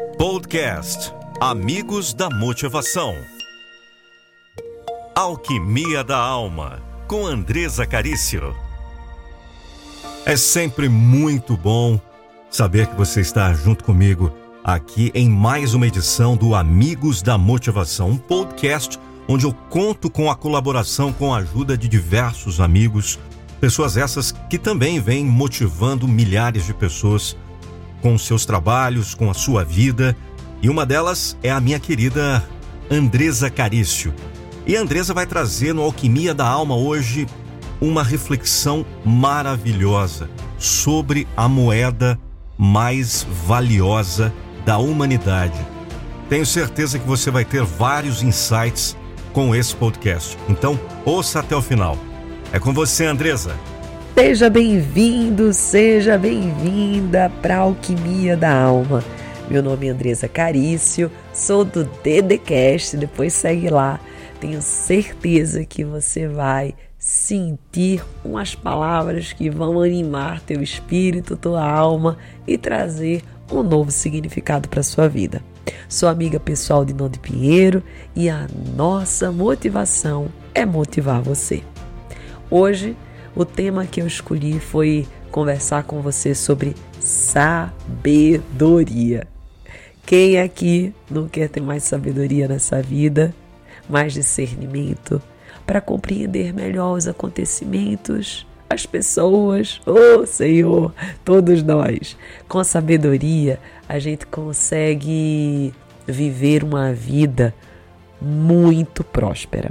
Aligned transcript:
Podcast 0.00 1.12
Amigos 1.40 2.14
da 2.14 2.30
Motivação. 2.30 3.14
Alquimia 5.14 6.02
da 6.02 6.16
Alma, 6.16 6.82
com 7.06 7.26
Andresa 7.26 7.86
Carício. 7.86 8.54
É 10.24 10.36
sempre 10.36 10.88
muito 10.88 11.56
bom 11.56 12.00
saber 12.50 12.86
que 12.86 12.96
você 12.96 13.20
está 13.20 13.52
junto 13.52 13.84
comigo 13.84 14.32
aqui 14.64 15.10
em 15.14 15.28
mais 15.28 15.74
uma 15.74 15.86
edição 15.86 16.34
do 16.34 16.54
Amigos 16.54 17.20
da 17.20 17.36
Motivação, 17.36 18.10
um 18.10 18.16
podcast 18.16 18.98
onde 19.28 19.44
eu 19.44 19.52
conto 19.52 20.08
com 20.08 20.30
a 20.30 20.36
colaboração, 20.36 21.12
com 21.12 21.34
a 21.34 21.38
ajuda 21.38 21.76
de 21.76 21.88
diversos 21.88 22.58
amigos, 22.58 23.18
pessoas 23.60 23.96
essas 23.98 24.32
que 24.48 24.58
também 24.58 24.98
vêm 24.98 25.24
motivando 25.26 26.08
milhares 26.08 26.64
de 26.64 26.72
pessoas 26.72 27.36
com 28.02 28.16
seus 28.18 28.44
trabalhos, 28.44 29.14
com 29.14 29.30
a 29.30 29.34
sua 29.34 29.64
vida, 29.64 30.16
e 30.62 30.68
uma 30.68 30.84
delas 30.84 31.36
é 31.42 31.50
a 31.50 31.60
minha 31.60 31.78
querida 31.78 32.44
Andresa 32.90 33.48
Carício. 33.48 34.12
E 34.66 34.76
a 34.76 34.80
Andresa 34.80 35.14
vai 35.14 35.26
trazer 35.26 35.72
no 35.72 35.82
Alquimia 35.82 36.34
da 36.34 36.46
Alma 36.46 36.76
hoje 36.76 37.26
uma 37.80 38.02
reflexão 38.02 38.84
maravilhosa 39.04 40.28
sobre 40.58 41.26
a 41.36 41.48
moeda 41.48 42.18
mais 42.58 43.26
valiosa 43.46 44.32
da 44.66 44.76
humanidade. 44.76 45.58
Tenho 46.28 46.44
certeza 46.44 46.98
que 46.98 47.06
você 47.06 47.30
vai 47.30 47.44
ter 47.44 47.62
vários 47.62 48.22
insights 48.22 48.96
com 49.32 49.54
esse 49.54 49.74
podcast. 49.74 50.36
Então, 50.48 50.78
ouça 51.04 51.40
até 51.40 51.56
o 51.56 51.62
final. 51.62 51.96
É 52.52 52.58
com 52.58 52.72
você, 52.72 53.06
Andresa. 53.06 53.56
Seja 54.22 54.50
bem-vindo, 54.50 55.50
seja 55.50 56.18
bem-vinda 56.18 57.32
para 57.40 57.56
a 57.56 57.60
Alquimia 57.60 58.36
da 58.36 58.54
Alma. 58.54 59.02
Meu 59.48 59.62
nome 59.62 59.86
é 59.86 59.90
Andresa 59.90 60.28
Carício, 60.28 61.10
sou 61.32 61.64
do 61.64 61.84
DDCast, 61.84 62.98
depois 62.98 63.32
segue 63.32 63.70
lá. 63.70 63.98
Tenho 64.38 64.60
certeza 64.60 65.64
que 65.64 65.84
você 65.84 66.28
vai 66.28 66.74
sentir 66.98 68.04
umas 68.22 68.54
palavras 68.54 69.32
que 69.32 69.48
vão 69.48 69.80
animar 69.80 70.42
teu 70.42 70.62
espírito, 70.62 71.34
tua 71.34 71.66
alma 71.66 72.18
e 72.46 72.58
trazer 72.58 73.22
um 73.50 73.62
novo 73.62 73.90
significado 73.90 74.68
para 74.68 74.82
sua 74.82 75.08
vida. 75.08 75.42
Sou 75.88 76.10
amiga 76.10 76.38
pessoal 76.38 76.84
de 76.84 76.92
Nando 76.92 77.18
Pinheiro 77.18 77.82
e 78.14 78.28
a 78.28 78.46
nossa 78.76 79.32
motivação 79.32 80.28
é 80.54 80.66
motivar 80.66 81.22
você. 81.22 81.62
Hoje, 82.50 82.94
o 83.34 83.44
tema 83.44 83.86
que 83.86 84.00
eu 84.00 84.06
escolhi 84.06 84.58
foi 84.58 85.06
conversar 85.30 85.84
com 85.84 86.00
você 86.00 86.34
sobre 86.34 86.74
sabedoria. 86.98 88.36
Quem 90.04 90.40
aqui 90.40 90.92
não 91.10 91.28
quer 91.28 91.48
ter 91.48 91.60
mais 91.60 91.84
sabedoria 91.84 92.48
nessa 92.48 92.82
vida, 92.82 93.34
mais 93.88 94.12
discernimento 94.12 95.22
para 95.66 95.80
compreender 95.80 96.52
melhor 96.52 96.96
os 96.96 97.06
acontecimentos, 97.06 98.44
as 98.68 98.86
pessoas, 98.86 99.80
oh 99.86 100.26
Senhor, 100.26 100.92
todos 101.24 101.62
nós. 101.62 102.16
Com 102.48 102.64
sabedoria, 102.64 103.60
a 103.88 103.98
gente 103.98 104.26
consegue 104.26 105.72
viver 106.06 106.64
uma 106.64 106.92
vida 106.92 107.54
muito 108.20 109.04
próspera. 109.04 109.70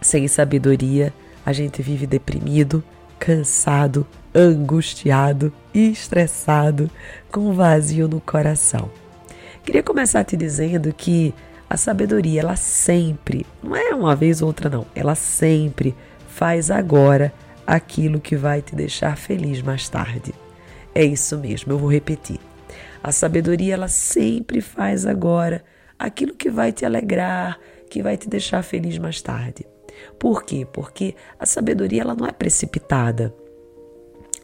Sem 0.00 0.26
sabedoria, 0.28 1.12
a 1.46 1.52
gente 1.52 1.80
vive 1.80 2.08
deprimido, 2.08 2.82
cansado, 3.20 4.04
angustiado 4.34 5.52
estressado, 5.72 6.90
com 7.30 7.52
vazio 7.52 8.08
no 8.08 8.20
coração. 8.20 8.90
Queria 9.64 9.82
começar 9.82 10.24
te 10.24 10.36
dizendo 10.36 10.92
que 10.92 11.32
a 11.70 11.76
sabedoria, 11.76 12.40
ela 12.40 12.56
sempre, 12.56 13.46
não 13.62 13.76
é 13.76 13.94
uma 13.94 14.14
vez 14.16 14.42
ou 14.42 14.48
outra 14.48 14.68
não, 14.68 14.86
ela 14.94 15.14
sempre 15.14 15.94
faz 16.28 16.70
agora 16.70 17.32
aquilo 17.66 18.20
que 18.20 18.36
vai 18.36 18.60
te 18.60 18.74
deixar 18.74 19.16
feliz 19.16 19.62
mais 19.62 19.88
tarde. 19.88 20.34
É 20.94 21.04
isso 21.04 21.38
mesmo, 21.38 21.72
eu 21.72 21.78
vou 21.78 21.90
repetir. 21.90 22.40
A 23.02 23.12
sabedoria, 23.12 23.74
ela 23.74 23.88
sempre 23.88 24.60
faz 24.60 25.06
agora 25.06 25.64
aquilo 25.98 26.34
que 26.34 26.50
vai 26.50 26.72
te 26.72 26.84
alegrar, 26.84 27.58
que 27.88 28.02
vai 28.02 28.16
te 28.16 28.28
deixar 28.28 28.62
feliz 28.62 28.98
mais 28.98 29.20
tarde. 29.22 29.64
Por 30.18 30.42
quê? 30.42 30.66
Porque 30.70 31.14
a 31.38 31.46
sabedoria 31.46 32.02
ela 32.02 32.14
não 32.14 32.26
é 32.26 32.32
precipitada. 32.32 33.34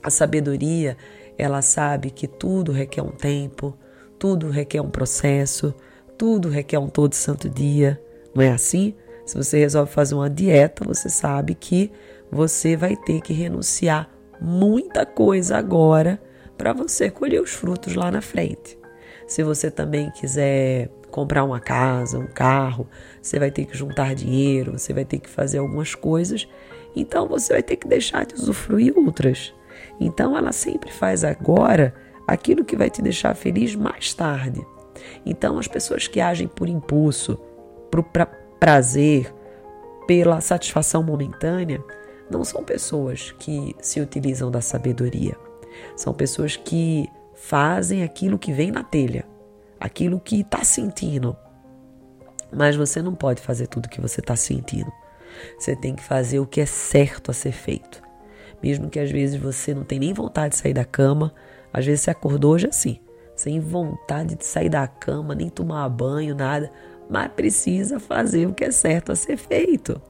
A 0.02 0.10
sabedoria, 0.10 0.96
ela 1.38 1.62
sabe 1.62 2.10
que 2.10 2.26
tudo 2.26 2.72
requer 2.72 3.02
um 3.02 3.10
tempo, 3.10 3.76
tudo 4.18 4.50
requer 4.50 4.80
um 4.80 4.90
processo, 4.90 5.74
tudo 6.18 6.48
requer 6.48 6.78
um 6.78 6.88
todo 6.88 7.14
santo 7.14 7.48
dia. 7.48 8.02
Não 8.34 8.42
é 8.42 8.50
assim? 8.50 8.94
Se 9.24 9.36
você 9.36 9.58
resolve 9.58 9.92
fazer 9.92 10.14
uma 10.14 10.28
dieta, 10.28 10.84
você 10.84 11.08
sabe 11.08 11.54
que 11.54 11.92
você 12.30 12.76
vai 12.76 12.96
ter 12.96 13.20
que 13.20 13.32
renunciar 13.32 14.10
muita 14.40 15.06
coisa 15.06 15.56
agora 15.56 16.20
para 16.58 16.72
você 16.72 17.10
colher 17.10 17.40
os 17.40 17.50
frutos 17.50 17.94
lá 17.94 18.10
na 18.10 18.20
frente. 18.20 18.78
Se 19.26 19.42
você 19.42 19.70
também 19.70 20.10
quiser 20.10 20.90
comprar 21.12 21.45
uma 21.45 21.61
casa, 21.61 22.19
um 22.19 22.27
carro, 22.27 22.89
você 23.21 23.39
vai 23.39 23.50
ter 23.50 23.67
que 23.67 23.77
juntar 23.77 24.15
dinheiro, 24.15 24.73
você 24.73 24.93
vai 24.93 25.05
ter 25.05 25.19
que 25.19 25.28
fazer 25.28 25.59
algumas 25.59 25.95
coisas, 25.95 26.49
então 26.97 27.28
você 27.28 27.53
vai 27.53 27.62
ter 27.62 27.77
que 27.77 27.87
deixar 27.87 28.27
de 28.27 28.34
usufruir 28.34 28.99
outras. 28.99 29.55
Então 30.00 30.37
ela 30.37 30.50
sempre 30.50 30.91
faz 30.91 31.23
agora 31.23 31.95
aquilo 32.27 32.65
que 32.65 32.77
vai 32.77 32.91
te 32.91 33.03
deixar 33.03 33.34
feliz 33.37 33.77
mais 33.77 34.12
tarde. 34.15 34.67
Então 35.25 35.59
as 35.59 35.69
pessoas 35.69 36.09
que 36.09 36.21
agem 36.21 36.49
por 36.49 36.69
impulso, 36.69 37.39
por 37.91 38.03
pra 38.03 38.27
prazer, 38.27 39.33
pela 40.06 40.41
satisfação 40.41 41.03
momentânea, 41.03 41.83
não 42.31 42.44
são 42.44 42.65
pessoas 42.65 43.33
que 43.39 43.77
se 43.81 44.00
utilizam 44.00 44.50
da 44.50 44.61
sabedoria. 44.61 45.37
São 45.94 46.15
pessoas 46.15 46.56
que 46.56 47.09
fazem 47.34 48.03
aquilo 48.03 48.39
que 48.39 48.53
vem 48.53 48.71
na 48.71 48.83
telha 48.83 49.31
aquilo 49.82 50.20
que 50.20 50.41
está 50.41 50.62
sentindo. 50.62 51.37
Mas 52.53 52.76
você 52.76 53.03
não 53.03 53.15
pode 53.15 53.43
fazer 53.43 53.66
tudo 53.66 53.87
o 53.87 53.88
que 53.88 54.00
você 54.00 54.20
está 54.20 54.37
sentindo. 54.37 54.93
Você 55.59 55.75
tem 55.75 55.97
que 55.97 56.03
fazer 56.03 56.38
o 56.38 56.47
que 56.47 56.60
é 56.60 56.66
certo 56.66 57.31
a 57.31 57.34
ser 57.34 57.50
feito. 57.50 58.00
Mesmo 58.62 58.88
que 58.88 59.00
às 59.00 59.10
vezes 59.10 59.41
você 59.41 59.75
não 59.75 59.82
tenha 59.82 60.00
nem 60.00 60.12
vontade 60.12 60.54
de 60.54 60.60
sair 60.60 60.75
da 60.75 60.84
cama, 60.84 61.34
às 61.72 61.84
vezes 61.84 62.03
você 62.03 62.10
acordou 62.10 62.53
hoje 62.53 62.69
assim, 62.69 63.00
sem 63.34 63.59
vontade 63.59 64.37
de 64.37 64.44
sair 64.44 64.69
da 64.69 64.87
cama, 64.87 65.34
nem 65.34 65.48
tomar 65.48 65.88
banho, 65.88 66.37
nada, 66.37 66.70
mas 67.10 67.32
precisa 67.32 67.99
fazer 67.99 68.47
o 68.47 68.54
que 68.54 68.64
é 68.64 68.70
certo 68.70 69.10
a 69.10 69.16
ser 69.16 69.37
feito. 69.37 70.00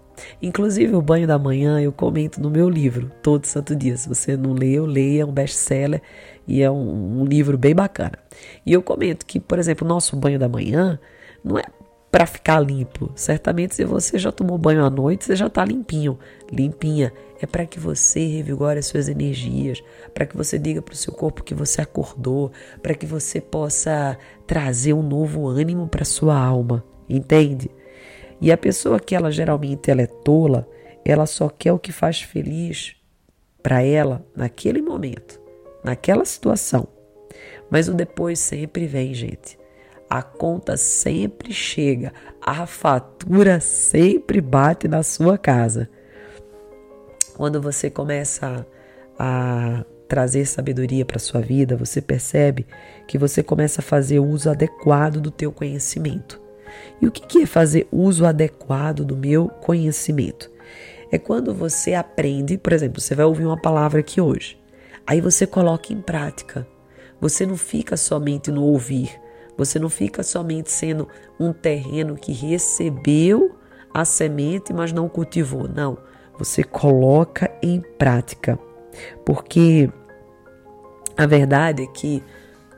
Inclusive, 0.41 0.95
o 0.95 1.03
banho 1.03 1.27
da 1.27 1.39
manhã 1.39 1.81
eu 1.81 1.93
comento 1.93 2.41
no 2.41 2.51
meu 2.51 2.69
livro, 2.69 3.11
Todo 3.23 3.47
Santo 3.47 3.75
Dia. 3.75 3.97
Se 3.97 4.09
você 4.09 4.37
não 4.37 4.53
leu, 4.53 4.85
leia, 4.85 5.23
é 5.23 5.25
um 5.25 5.33
best-seller 5.33 6.03
e 6.47 6.63
é 6.63 6.71
um, 6.71 7.21
um, 7.21 7.25
livro 7.25 7.57
bem 7.57 7.75
bacana. 7.75 8.19
E 8.65 8.73
eu 8.73 8.83
comento 8.83 9.25
que, 9.25 9.39
por 9.39 9.59
exemplo, 9.59 9.85
o 9.85 9.89
nosso 9.89 10.17
banho 10.17 10.39
da 10.39 10.49
manhã 10.49 10.99
não 11.45 11.59
é 11.59 11.65
para 12.11 12.27
ficar 12.27 12.61
limpo. 12.61 13.11
Certamente, 13.15 13.75
se 13.75 13.85
você 13.85 14.19
já 14.19 14.31
tomou 14.31 14.59
banho 14.59 14.85
à 14.85 14.91
noite, 14.91 15.25
você 15.25 15.35
já 15.35 15.47
está 15.47 15.65
limpinho, 15.65 16.19
limpinha. 16.53 17.11
É 17.41 17.47
para 17.47 17.67
que 17.67 17.81
você 17.81 18.27
revigore 18.27 18.79
as 18.79 18.87
suas 18.87 19.09
energias, 19.09 19.83
para 20.13 20.27
que 20.27 20.37
você 20.37 20.59
diga 20.59 20.83
para 20.83 20.93
o 20.93 20.97
seu 20.97 21.13
corpo 21.13 21.43
que 21.43 21.55
você 21.55 21.81
acordou, 21.81 22.53
para 22.83 22.95
que 22.95 23.07
você 23.07 23.41
possa 23.41 24.17
trazer 24.47 24.93
um 24.93 25.03
novo 25.03 25.49
ânimo 25.49 25.89
para 25.89 26.05
sua 26.05 26.39
alma. 26.39 26.85
Entende? 27.09 27.71
E 28.43 28.51
a 28.51 28.59
pessoa 28.59 28.99
que 28.99 29.15
ela 29.15 29.31
geralmente 29.31 29.89
ela 29.89 30.03
é 30.03 30.07
tola, 30.07 30.69
ela 31.05 31.27
só 31.27 31.49
quer 31.49 31.73
o 31.73 31.79
que 31.79 31.93
faz 31.93 32.21
feliz 32.21 32.97
para 33.63 33.83
ela 33.83 34.27
naquele 34.35 34.83
momento, 34.83 35.41
naquela 35.85 36.25
situação. 36.25 36.89
Mas 37.71 37.89
o 37.89 37.95
depois 37.95 38.41
sempre 38.41 38.85
vem, 38.85 39.15
gente. 39.15 39.57
A 40.11 40.23
conta 40.23 40.77
sempre 40.77 41.53
chega, 41.53 42.13
a 42.41 42.67
fatura 42.67 43.61
sempre 43.61 44.41
bate 44.41 44.89
na 44.89 45.05
sua 45.05 45.39
casa. 45.39 45.89
Quando 47.37 47.63
você 47.63 47.89
começa 47.89 48.67
a 49.17 49.85
trazer 50.09 50.47
sabedoria 50.47 51.05
para 51.05 51.21
sua 51.21 51.41
vida, 51.41 51.77
você 51.77 52.03
percebe 52.03 52.67
que 53.07 53.17
você 53.17 53.41
começa 53.41 53.81
a 53.81 53.85
fazer 53.85 54.19
uso 54.19 54.51
adequado 54.51 55.21
do 55.21 55.31
teu 55.31 55.53
conhecimento. 55.53 56.42
E 57.01 57.07
o 57.07 57.11
que 57.11 57.43
é 57.43 57.47
fazer 57.47 57.87
uso 57.91 58.25
adequado 58.25 59.05
do 59.05 59.17
meu 59.17 59.49
conhecimento? 59.49 60.51
É 61.11 61.19
quando 61.19 61.55
você 61.55 61.95
aprende, 61.95 62.57
por 62.57 62.73
exemplo, 62.73 63.01
você 63.01 63.15
vai 63.15 63.27
ouvir 63.27 63.45
uma 63.45 63.61
palavra 63.61 64.01
aqui 64.01 64.21
hoje, 64.21 64.59
aí 65.07 65.21
você 65.21 65.47
coloca 65.47 65.93
em 65.93 66.01
prática. 66.01 66.67
Você 67.21 67.45
não 67.47 67.57
fica 67.57 67.97
somente 67.97 68.51
no 68.51 68.65
ouvir, 68.65 69.11
você 69.57 69.79
não 69.79 69.89
fica 69.89 70.23
somente 70.23 70.71
sendo 70.71 71.07
um 71.39 71.53
terreno 71.53 72.17
que 72.17 72.33
recebeu 72.33 73.55
a 73.93 74.05
semente, 74.05 74.73
mas 74.73 74.93
não 74.93 75.09
cultivou. 75.09 75.69
Não, 75.69 75.99
você 76.39 76.65
coloca 76.65 77.51
em 77.63 77.81
prática. 77.81 78.59
Porque 79.25 79.91
a 81.17 81.27
verdade 81.27 81.83
é 81.83 81.87
que 81.87 82.23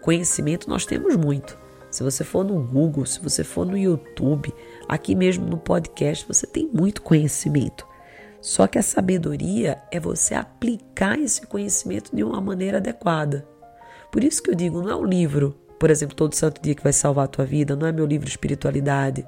conhecimento 0.03 0.69
nós 0.69 0.85
temos 0.85 1.17
muito. 1.17 1.57
Se 1.95 2.03
você 2.03 2.25
for 2.25 2.45
no 2.45 2.61
Google, 2.61 3.07
se 3.07 3.21
você 3.21 3.45
for 3.45 3.65
no 3.65 3.79
YouTube, 3.79 4.53
aqui 4.89 5.15
mesmo 5.15 5.47
no 5.47 5.57
podcast, 5.57 6.27
você 6.27 6.45
tem 6.45 6.69
muito 6.75 7.01
conhecimento. 7.01 7.87
Só 8.41 8.67
que 8.67 8.77
a 8.77 8.83
sabedoria 8.83 9.81
é 9.93 10.01
você 10.01 10.35
aplicar 10.35 11.17
esse 11.21 11.47
conhecimento 11.47 12.11
de 12.13 12.25
uma 12.25 12.41
maneira 12.41 12.79
adequada. 12.79 13.47
Por 14.11 14.25
isso 14.25 14.43
que 14.43 14.51
eu 14.51 14.57
digo, 14.57 14.83
não 14.83 14.91
é 14.91 14.97
o 14.97 15.05
livro, 15.05 15.57
por 15.79 15.89
exemplo, 15.89 16.17
todo 16.17 16.35
santo 16.35 16.61
dia 16.61 16.75
que 16.75 16.83
vai 16.83 16.93
salvar 16.93 17.27
a 17.27 17.29
tua 17.29 17.45
vida, 17.45 17.77
não 17.77 17.87
é 17.87 17.93
meu 17.93 18.07
livro 18.07 18.25
de 18.27 18.33
espiritualidade, 18.33 19.25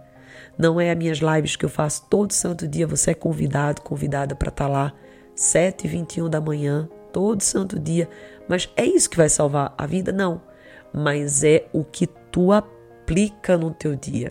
não 0.58 0.80
é 0.80 0.90
as 0.90 0.98
minhas 0.98 1.18
lives 1.18 1.54
que 1.54 1.64
eu 1.64 1.70
faço 1.70 2.06
todo 2.10 2.32
santo 2.32 2.66
dia, 2.66 2.84
você 2.84 3.12
é 3.12 3.14
convidado, 3.14 3.80
convidada 3.80 4.34
para 4.34 4.48
estar 4.48 4.64
tá 4.64 4.68
lá, 4.68 4.92
7 5.36 5.84
e 5.84 5.88
21 5.88 6.28
da 6.28 6.40
manhã, 6.40 6.88
todo 7.12 7.42
santo 7.42 7.78
dia. 7.78 8.08
Mas 8.48 8.68
é 8.74 8.84
isso 8.84 9.08
que 9.08 9.16
vai 9.16 9.28
salvar 9.28 9.72
a 9.78 9.86
vida? 9.86 10.10
Não. 10.10 10.42
Mas 10.92 11.44
é 11.44 11.68
o 11.72 11.84
que 11.84 12.08
tu 12.36 12.52
aplica 12.52 13.56
no 13.56 13.70
teu 13.70 13.96
dia. 13.96 14.30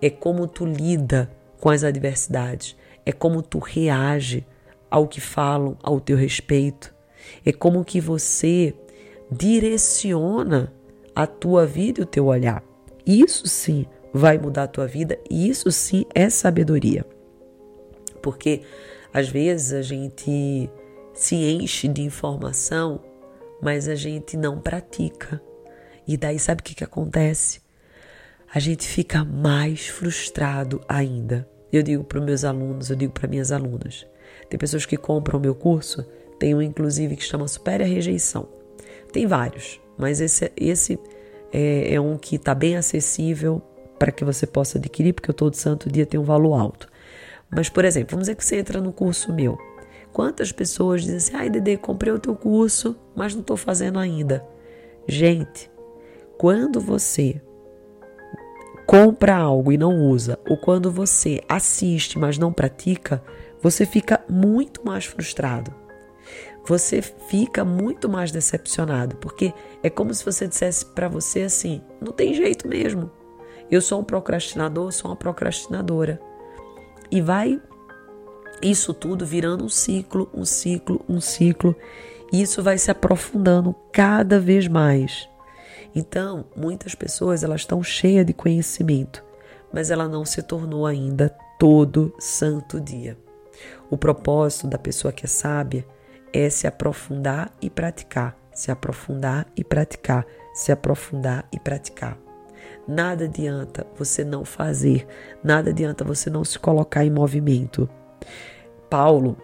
É 0.00 0.08
como 0.08 0.48
tu 0.48 0.64
lida 0.64 1.30
com 1.60 1.68
as 1.68 1.84
adversidades. 1.84 2.74
É 3.04 3.12
como 3.12 3.42
tu 3.42 3.58
reage 3.58 4.46
ao 4.90 5.06
que 5.06 5.20
falam 5.20 5.76
ao 5.82 6.00
teu 6.00 6.16
respeito. 6.16 6.94
É 7.44 7.52
como 7.52 7.84
que 7.84 8.00
você 8.00 8.74
direciona 9.30 10.72
a 11.14 11.26
tua 11.26 11.66
vida 11.66 12.00
e 12.00 12.04
o 12.04 12.06
teu 12.06 12.24
olhar. 12.24 12.64
Isso 13.04 13.46
sim 13.46 13.84
vai 14.14 14.38
mudar 14.38 14.62
a 14.62 14.68
tua 14.68 14.86
vida 14.86 15.18
e 15.28 15.46
isso 15.46 15.70
sim 15.70 16.06
é 16.14 16.30
sabedoria. 16.30 17.04
Porque 18.22 18.62
às 19.12 19.28
vezes 19.28 19.74
a 19.74 19.82
gente 19.82 20.70
se 21.12 21.34
enche 21.34 21.86
de 21.86 22.00
informação, 22.00 22.98
mas 23.60 23.88
a 23.88 23.94
gente 23.94 24.38
não 24.38 24.58
pratica. 24.58 25.38
E 26.06 26.16
daí 26.16 26.38
sabe 26.38 26.60
o 26.60 26.64
que, 26.64 26.74
que 26.74 26.84
acontece? 26.84 27.60
A 28.52 28.58
gente 28.58 28.86
fica 28.86 29.24
mais 29.24 29.88
frustrado 29.88 30.80
ainda. 30.88 31.48
Eu 31.72 31.82
digo 31.82 32.04
para 32.04 32.20
meus 32.20 32.44
alunos, 32.44 32.90
eu 32.90 32.96
digo 32.96 33.12
para 33.12 33.28
minhas 33.28 33.50
alunas. 33.50 34.06
Tem 34.48 34.58
pessoas 34.58 34.86
que 34.86 34.96
compram 34.96 35.38
o 35.38 35.42
meu 35.42 35.54
curso, 35.54 36.04
tem 36.38 36.54
um 36.54 36.62
inclusive 36.62 37.16
que 37.16 37.24
chama 37.24 37.48
Supere 37.48 37.82
a 37.82 37.86
Rejeição. 37.86 38.48
Tem 39.12 39.26
vários, 39.26 39.80
mas 39.98 40.20
esse, 40.20 40.52
esse 40.56 40.98
é, 41.52 41.94
é 41.94 42.00
um 42.00 42.16
que 42.16 42.36
está 42.36 42.54
bem 42.54 42.76
acessível 42.76 43.60
para 43.98 44.12
que 44.12 44.24
você 44.24 44.46
possa 44.46 44.78
adquirir, 44.78 45.12
porque 45.12 45.30
eu 45.30 45.34
todo 45.34 45.54
santo 45.54 45.90
dia 45.90 46.06
tem 46.06 46.20
um 46.20 46.24
valor 46.24 46.54
alto. 46.54 46.88
Mas, 47.50 47.68
por 47.68 47.84
exemplo, 47.84 48.10
vamos 48.12 48.24
dizer 48.24 48.36
que 48.36 48.44
você 48.44 48.56
entra 48.56 48.80
no 48.80 48.92
curso 48.92 49.32
meu. 49.32 49.58
Quantas 50.12 50.52
pessoas 50.52 51.02
dizem 51.02 51.16
assim, 51.16 51.34
ai 51.34 51.50
Dede, 51.50 51.76
comprei 51.76 52.12
o 52.12 52.18
teu 52.18 52.34
curso, 52.34 52.96
mas 53.14 53.34
não 53.34 53.40
estou 53.40 53.56
fazendo 53.56 53.98
ainda. 53.98 54.44
Gente, 55.06 55.70
quando 56.38 56.80
você 56.80 57.40
compra 58.86 59.36
algo 59.36 59.72
e 59.72 59.76
não 59.76 59.98
usa, 59.98 60.38
ou 60.48 60.56
quando 60.56 60.90
você 60.90 61.42
assiste, 61.48 62.18
mas 62.18 62.38
não 62.38 62.52
pratica, 62.52 63.22
você 63.60 63.84
fica 63.84 64.22
muito 64.28 64.84
mais 64.84 65.04
frustrado. 65.04 65.74
Você 66.66 67.00
fica 67.00 67.64
muito 67.64 68.08
mais 68.08 68.32
decepcionado, 68.32 69.16
porque 69.16 69.52
é 69.82 69.90
como 69.90 70.12
se 70.12 70.24
você 70.24 70.48
dissesse 70.48 70.84
para 70.84 71.08
você 71.08 71.42
assim: 71.42 71.80
não 72.00 72.12
tem 72.12 72.34
jeito 72.34 72.66
mesmo. 72.66 73.10
Eu 73.70 73.80
sou 73.80 74.00
um 74.00 74.04
procrastinador, 74.04 74.92
sou 74.92 75.10
uma 75.10 75.16
procrastinadora. 75.16 76.20
E 77.10 77.20
vai 77.20 77.60
isso 78.62 78.92
tudo 78.92 79.24
virando 79.24 79.64
um 79.64 79.68
ciclo, 79.68 80.28
um 80.34 80.44
ciclo, 80.44 81.04
um 81.08 81.20
ciclo. 81.20 81.74
E 82.32 82.42
isso 82.42 82.62
vai 82.62 82.78
se 82.78 82.90
aprofundando 82.90 83.74
cada 83.92 84.40
vez 84.40 84.66
mais. 84.66 85.28
Então, 85.96 86.44
muitas 86.54 86.94
pessoas 86.94 87.42
elas 87.42 87.62
estão 87.62 87.82
cheias 87.82 88.26
de 88.26 88.34
conhecimento, 88.34 89.24
mas 89.72 89.90
ela 89.90 90.06
não 90.06 90.26
se 90.26 90.42
tornou 90.42 90.84
ainda 90.84 91.34
todo 91.58 92.14
santo 92.18 92.78
dia. 92.78 93.16
O 93.88 93.96
propósito 93.96 94.66
da 94.66 94.76
pessoa 94.76 95.10
que 95.10 95.24
é 95.24 95.28
sábia 95.28 95.86
é 96.34 96.50
se 96.50 96.66
aprofundar 96.66 97.50
e 97.62 97.70
praticar, 97.70 98.36
se 98.52 98.70
aprofundar 98.70 99.46
e 99.56 99.64
praticar, 99.64 100.26
se 100.52 100.70
aprofundar 100.70 101.48
e 101.50 101.58
praticar. 101.58 102.18
Nada 102.86 103.24
adianta 103.24 103.86
você 103.96 104.22
não 104.22 104.44
fazer, 104.44 105.06
nada 105.42 105.70
adianta 105.70 106.04
você 106.04 106.28
não 106.28 106.44
se 106.44 106.58
colocar 106.58 107.06
em 107.06 107.10
movimento. 107.10 107.88
Paulo, 108.90 109.34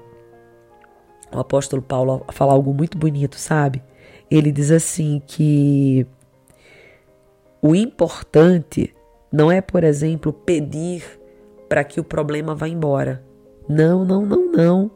o 1.34 1.38
apóstolo 1.38 1.80
Paulo, 1.80 2.26
fala 2.30 2.52
algo 2.52 2.74
muito 2.74 2.98
bonito, 2.98 3.36
sabe? 3.36 3.82
Ele 4.30 4.52
diz 4.52 4.70
assim 4.70 5.22
que 5.26 6.06
o 7.62 7.76
importante 7.76 8.92
não 9.32 9.50
é, 9.50 9.60
por 9.60 9.84
exemplo, 9.84 10.32
pedir 10.32 11.04
para 11.68 11.84
que 11.84 12.00
o 12.00 12.04
problema 12.04 12.54
vá 12.54 12.68
embora. 12.68 13.24
Não, 13.68 14.04
não, 14.04 14.26
não, 14.26 14.52
não. 14.52 14.90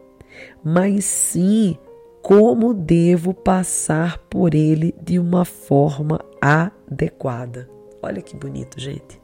Mas 0.63 1.05
sim 1.05 1.79
como 2.21 2.75
devo 2.75 3.33
passar 3.33 4.19
por 4.29 4.53
ele 4.53 4.93
de 5.01 5.17
uma 5.17 5.45
forma 5.45 6.19
adequada. 6.41 7.71
Olha 8.03 8.21
que 8.21 8.37
bonito, 8.37 8.81
gente. 8.81 9.23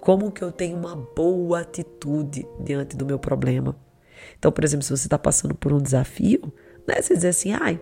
Como 0.00 0.32
que 0.32 0.42
eu 0.42 0.50
tenho 0.50 0.78
uma 0.78 0.96
boa 0.96 1.60
atitude 1.60 2.48
diante 2.58 2.96
do 2.96 3.04
meu 3.04 3.18
problema? 3.18 3.76
Então, 4.38 4.50
por 4.50 4.64
exemplo, 4.64 4.82
se 4.82 4.96
você 4.96 5.06
está 5.06 5.18
passando 5.18 5.54
por 5.54 5.74
um 5.74 5.78
desafio, 5.78 6.52
não 6.88 6.94
é 6.94 7.02
você 7.02 7.14
dizer 7.14 7.28
assim, 7.28 7.52
ai, 7.52 7.78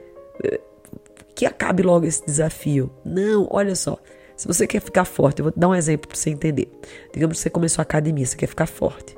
que 1.35 1.47
acabe 1.47 1.85
logo 1.85 2.05
esse 2.05 2.27
desafio. 2.27 2.91
Não, 3.05 3.47
olha 3.51 3.77
só. 3.77 3.99
Se 4.41 4.49
você 4.49 4.67
quer 4.67 4.81
ficar 4.81 5.05
forte, 5.05 5.41
eu 5.41 5.43
vou 5.43 5.53
te 5.53 5.59
dar 5.59 5.69
um 5.69 5.75
exemplo 5.75 6.09
para 6.09 6.17
você 6.17 6.31
entender. 6.31 6.67
Digamos 7.13 7.37
que 7.37 7.43
você 7.43 7.51
começou 7.51 7.83
a 7.83 7.85
academia, 7.85 8.25
você 8.25 8.35
quer 8.35 8.47
ficar 8.47 8.65
forte. 8.65 9.15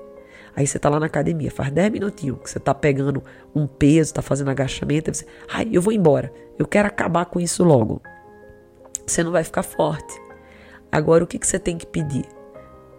Aí 0.56 0.66
você 0.66 0.78
está 0.78 0.88
lá 0.88 0.98
na 0.98 1.06
academia, 1.06 1.48
faz 1.48 1.70
10 1.70 1.92
minutinhos 1.92 2.40
que 2.42 2.50
você 2.50 2.58
está 2.58 2.74
pegando 2.74 3.22
um 3.54 3.64
peso, 3.68 4.10
está 4.10 4.20
fazendo 4.20 4.50
agachamento, 4.50 5.12
e 5.12 5.14
você, 5.14 5.24
ai, 5.48 5.68
eu 5.72 5.80
vou 5.80 5.92
embora, 5.92 6.32
eu 6.58 6.66
quero 6.66 6.88
acabar 6.88 7.26
com 7.26 7.38
isso 7.38 7.62
logo. 7.62 8.02
Você 9.06 9.22
não 9.22 9.30
vai 9.30 9.44
ficar 9.44 9.62
forte. 9.62 10.12
Agora, 10.90 11.22
o 11.22 11.26
que, 11.28 11.38
que 11.38 11.46
você 11.46 11.60
tem 11.60 11.78
que 11.78 11.86
pedir? 11.86 12.24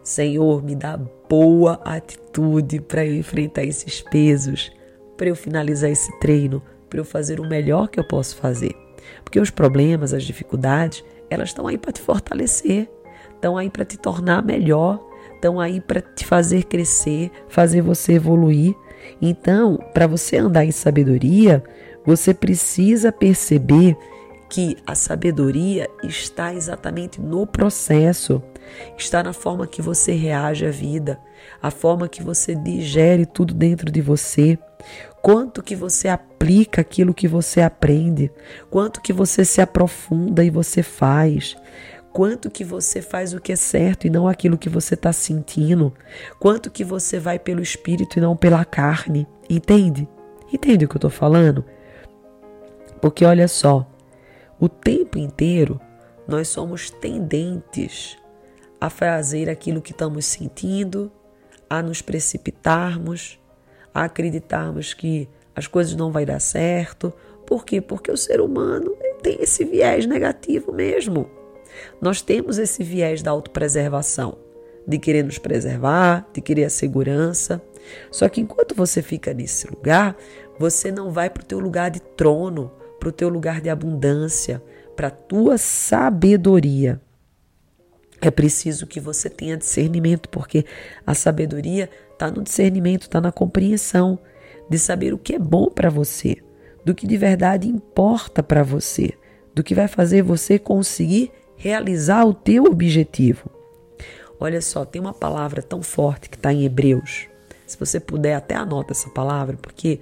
Senhor, 0.01 0.63
me 0.63 0.77
dá 0.77 0.97
boa 1.27 1.81
atitude 1.83 2.79
para 2.79 3.05
eu 3.05 3.15
enfrentar 3.15 3.65
esses 3.65 3.99
pesos, 4.01 4.71
para 5.17 5.27
eu 5.27 5.35
finalizar 5.35 5.89
esse 5.89 6.17
treino, 6.21 6.63
para 6.89 7.01
eu 7.01 7.05
fazer 7.05 7.41
o 7.41 7.49
melhor 7.49 7.89
que 7.89 7.99
eu 7.99 8.07
posso 8.07 8.37
fazer. 8.37 8.73
Porque 9.25 9.41
os 9.41 9.49
problemas, 9.49 10.13
as 10.13 10.23
dificuldades, 10.23 11.03
elas 11.29 11.49
estão 11.49 11.67
aí 11.67 11.77
para 11.77 11.91
te 11.91 12.01
fortalecer, 12.01 12.89
estão 13.33 13.57
aí 13.57 13.69
para 13.69 13.85
te 13.85 13.97
tornar 13.97 14.43
melhor, 14.43 14.99
estão 15.35 15.59
aí 15.59 15.81
para 15.81 16.01
te 16.01 16.25
fazer 16.25 16.63
crescer, 16.63 17.31
fazer 17.47 17.81
você 17.81 18.13
evoluir. 18.13 18.75
Então, 19.21 19.77
para 19.93 20.07
você 20.07 20.37
andar 20.37 20.65
em 20.65 20.71
sabedoria, 20.71 21.63
você 22.05 22.33
precisa 22.33 23.11
perceber 23.11 23.97
que 24.49 24.77
a 24.85 24.93
sabedoria 24.93 25.89
está 26.03 26.53
exatamente 26.53 27.19
no 27.19 27.47
processo, 27.47 28.41
está 28.97 29.23
na 29.23 29.33
forma 29.33 29.65
que 29.65 29.81
você 29.81 30.13
reage 30.13 30.65
à 30.65 30.69
vida, 30.69 31.19
a 31.61 31.71
forma 31.71 32.07
que 32.07 32.21
você 32.21 32.53
digere 32.53 33.25
tudo 33.25 33.53
dentro 33.53 33.91
de 33.91 33.99
você, 33.99 34.57
quanto 35.23 35.63
que 35.63 35.73
você 35.73 36.09
aplica 36.09 36.81
aquilo 36.81 37.13
que 37.13 37.29
você 37.29 37.61
aprende, 37.61 38.29
quanto 38.69 39.01
que 39.01 39.13
você 39.13 39.45
se 39.45 39.61
aprofunda 39.61 40.43
e 40.43 40.49
você 40.49 40.83
faz, 40.83 41.55
quanto 42.11 42.51
que 42.51 42.65
você 42.65 43.01
faz 43.01 43.33
o 43.33 43.39
que 43.39 43.53
é 43.53 43.55
certo 43.55 44.05
e 44.05 44.09
não 44.09 44.27
aquilo 44.27 44.57
que 44.57 44.67
você 44.67 44.95
está 44.95 45.13
sentindo, 45.13 45.93
quanto 46.41 46.69
que 46.69 46.83
você 46.83 47.19
vai 47.19 47.39
pelo 47.39 47.61
espírito 47.61 48.19
e 48.19 48.21
não 48.21 48.35
pela 48.35 48.65
carne, 48.65 49.25
entende? 49.49 50.09
Entende 50.51 50.83
o 50.83 50.89
que 50.89 50.95
eu 50.95 50.99
estou 50.99 51.09
falando? 51.09 51.63
Porque 52.99 53.23
olha 53.23 53.47
só, 53.47 53.89
o 54.59 54.67
tempo 54.67 55.17
inteiro 55.17 55.79
nós 56.27 56.49
somos 56.49 56.89
tendentes 56.89 58.17
a 58.79 58.89
fazer 58.89 59.49
aquilo 59.49 59.81
que 59.81 59.93
estamos 59.93 60.25
sentindo, 60.25 61.09
a 61.69 61.81
nos 61.81 62.01
precipitarmos, 62.01 63.39
a 63.93 64.05
acreditarmos 64.05 64.93
que 64.93 65.29
as 65.55 65.67
coisas 65.67 65.95
não 65.95 66.11
vão 66.11 66.25
dar 66.25 66.39
certo. 66.39 67.13
Por 67.45 67.65
quê? 67.65 67.79
Porque 67.79 68.11
o 68.11 68.17
ser 68.17 68.41
humano 68.41 68.95
tem 69.21 69.37
esse 69.41 69.63
viés 69.63 70.05
negativo 70.05 70.71
mesmo. 70.71 71.29
Nós 72.01 72.21
temos 72.21 72.57
esse 72.57 72.83
viés 72.83 73.21
da 73.21 73.31
autopreservação, 73.31 74.37
de 74.87 74.97
querer 74.97 75.23
nos 75.23 75.37
preservar, 75.37 76.27
de 76.33 76.41
querer 76.41 76.65
a 76.65 76.69
segurança. 76.69 77.61
Só 78.11 78.27
que 78.29 78.41
enquanto 78.41 78.75
você 78.75 79.01
fica 79.01 79.33
nesse 79.33 79.67
lugar, 79.67 80.15
você 80.57 80.91
não 80.91 81.11
vai 81.11 81.29
para 81.29 81.43
o 81.43 81.45
teu 81.45 81.59
lugar 81.59 81.89
de 81.89 81.99
trono, 81.99 82.71
para 82.99 83.09
o 83.09 83.11
teu 83.11 83.29
lugar 83.29 83.59
de 83.61 83.69
abundância, 83.69 84.63
para 84.95 85.07
a 85.07 85.11
tua 85.11 85.57
sabedoria. 85.57 87.01
É 88.21 88.31
preciso 88.31 88.87
que 88.87 89.01
você 89.01 89.29
tenha 89.29 89.57
discernimento, 89.57 90.29
porque 90.29 90.65
a 91.05 91.13
sabedoria 91.13 91.89
está 92.13 92.31
no 92.31 92.41
discernimento, 92.41 93.03
está 93.03 93.19
na 93.19 93.31
compreensão 93.31 94.17
de 94.69 94.79
saber 94.79 95.13
o 95.13 95.17
que 95.17 95.35
é 95.35 95.39
bom 95.39 95.69
para 95.69 95.89
você, 95.89 96.37
do 96.85 96.95
que 96.95 97.05
de 97.05 97.17
verdade 97.17 97.67
importa 97.67 98.41
para 98.41 98.63
você, 98.63 99.13
do 99.53 99.63
que 99.63 99.75
vai 99.75 99.87
fazer 99.87 100.21
você 100.21 100.57
conseguir 100.57 101.31
realizar 101.55 102.25
o 102.25 102.33
teu 102.33 102.65
objetivo. 102.65 103.49
Olha 104.39 104.61
só, 104.61 104.83
tem 104.83 105.01
uma 105.01 105.13
palavra 105.13 105.61
tão 105.61 105.81
forte 105.81 106.29
que 106.29 106.35
está 106.35 106.51
em 106.51 106.65
Hebreus. 106.65 107.27
Se 107.65 107.77
você 107.79 107.99
puder, 107.99 108.35
até 108.35 108.55
anota 108.55 108.91
essa 108.91 109.09
palavra, 109.09 109.57
porque 109.61 109.99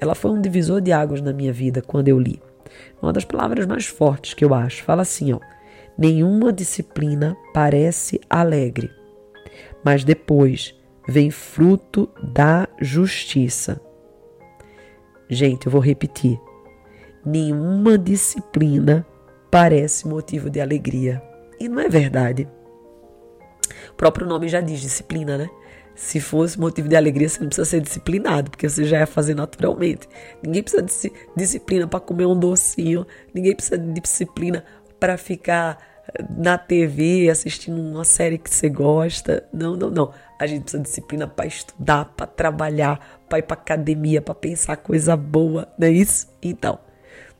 ela 0.00 0.14
foi 0.14 0.30
um 0.30 0.40
divisor 0.40 0.80
de 0.80 0.92
águas 0.92 1.20
na 1.20 1.32
minha 1.32 1.52
vida 1.52 1.82
quando 1.82 2.08
eu 2.08 2.18
li. 2.18 2.40
Uma 3.00 3.12
das 3.12 3.24
palavras 3.24 3.66
mais 3.66 3.86
fortes 3.86 4.34
que 4.34 4.44
eu 4.44 4.54
acho. 4.54 4.82
Fala 4.82 5.02
assim, 5.02 5.32
ó. 5.32 5.40
Nenhuma 5.96 6.52
disciplina 6.52 7.36
parece 7.52 8.18
alegre, 8.30 8.90
mas 9.84 10.04
depois 10.04 10.74
vem 11.06 11.30
fruto 11.30 12.08
da 12.22 12.68
justiça. 12.80 13.80
Gente, 15.28 15.66
eu 15.66 15.72
vou 15.72 15.80
repetir. 15.80 16.40
Nenhuma 17.24 17.96
disciplina 17.96 19.06
parece 19.50 20.06
motivo 20.06 20.50
de 20.50 20.60
alegria. 20.60 21.22
E 21.58 21.68
não 21.68 21.80
é 21.80 21.88
verdade. 21.88 22.48
O 23.90 23.94
próprio 23.94 24.26
nome 24.26 24.48
já 24.48 24.60
diz 24.60 24.80
disciplina, 24.80 25.38
né? 25.38 25.48
Se 25.94 26.20
fosse 26.20 26.58
motivo 26.58 26.88
de 26.88 26.96
alegria, 26.96 27.28
você 27.28 27.40
não 27.40 27.48
precisa 27.48 27.68
ser 27.68 27.80
disciplinado, 27.80 28.50
porque 28.50 28.68
você 28.68 28.84
já 28.84 29.00
ia 29.00 29.06
fazer 29.06 29.34
naturalmente. 29.34 30.08
Ninguém 30.42 30.62
precisa 30.62 30.82
de 30.82 31.12
disciplina 31.36 31.86
para 31.86 32.00
comer 32.00 32.26
um 32.26 32.38
docinho, 32.38 33.06
ninguém 33.34 33.54
precisa 33.54 33.76
de 33.76 34.00
disciplina 34.00 34.64
para 34.98 35.18
ficar 35.18 35.78
na 36.36 36.58
TV 36.58 37.28
assistindo 37.30 37.80
uma 37.80 38.04
série 38.04 38.38
que 38.38 38.50
você 38.50 38.68
gosta. 38.68 39.46
Não, 39.52 39.76
não, 39.76 39.90
não. 39.90 40.12
A 40.38 40.46
gente 40.46 40.62
precisa 40.62 40.82
de 40.82 40.88
disciplina 40.88 41.26
para 41.26 41.46
estudar, 41.46 42.06
para 42.16 42.26
trabalhar, 42.26 43.20
para 43.28 43.38
ir 43.38 43.42
para 43.42 43.54
academia, 43.54 44.20
para 44.20 44.34
pensar 44.34 44.76
coisa 44.76 45.16
boa, 45.16 45.68
não 45.78 45.86
é 45.86 45.90
isso? 45.90 46.28
Então, 46.42 46.78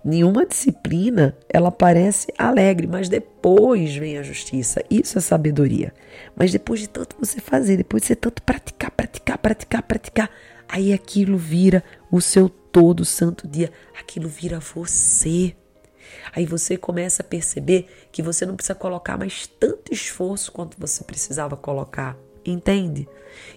nenhuma 0.05 0.47
disciplina 0.47 1.37
ela 1.49 1.71
parece 1.71 2.33
alegre, 2.39 2.87
mas 2.87 3.09
depois 3.09 3.95
vem 3.97 4.19
a 4.19 4.23
justiça. 4.23 4.83
Isso 4.89 5.19
é 5.19 5.21
sabedoria. 5.21 5.93
Mas 6.37 6.53
depois 6.53 6.81
de 6.81 6.89
tanto 6.89 7.17
você 7.19 7.41
fazer, 7.41 7.77
depois 7.77 8.03
de 8.03 8.09
você 8.09 8.17
tanto 8.17 8.43
praticar, 8.43 8.91
praticar, 8.93 9.39
praticar, 9.39 9.83
praticar, 9.83 10.31
aí 10.69 10.93
aquilo 10.93 11.37
vira 11.37 11.83
o 12.11 12.21
seu 12.21 12.49
todo 12.49 13.05
santo 13.05 13.47
dia, 13.47 13.71
aquilo 13.99 14.29
vira 14.29 14.61
você. 14.61 15.55
Aí 16.35 16.47
você 16.47 16.77
começa 16.77 17.23
a 17.23 17.25
perceber 17.25 17.87
que 18.11 18.23
você 18.23 18.47
não 18.47 18.57
precisa 18.57 18.75
colocar 18.75 19.19
mais 19.19 19.47
tanto 19.47 19.93
esforço 19.93 20.53
quanto 20.53 20.79
você 20.79 21.05
precisava 21.05 21.57
colocar, 21.57 22.17
entende? 22.45 23.09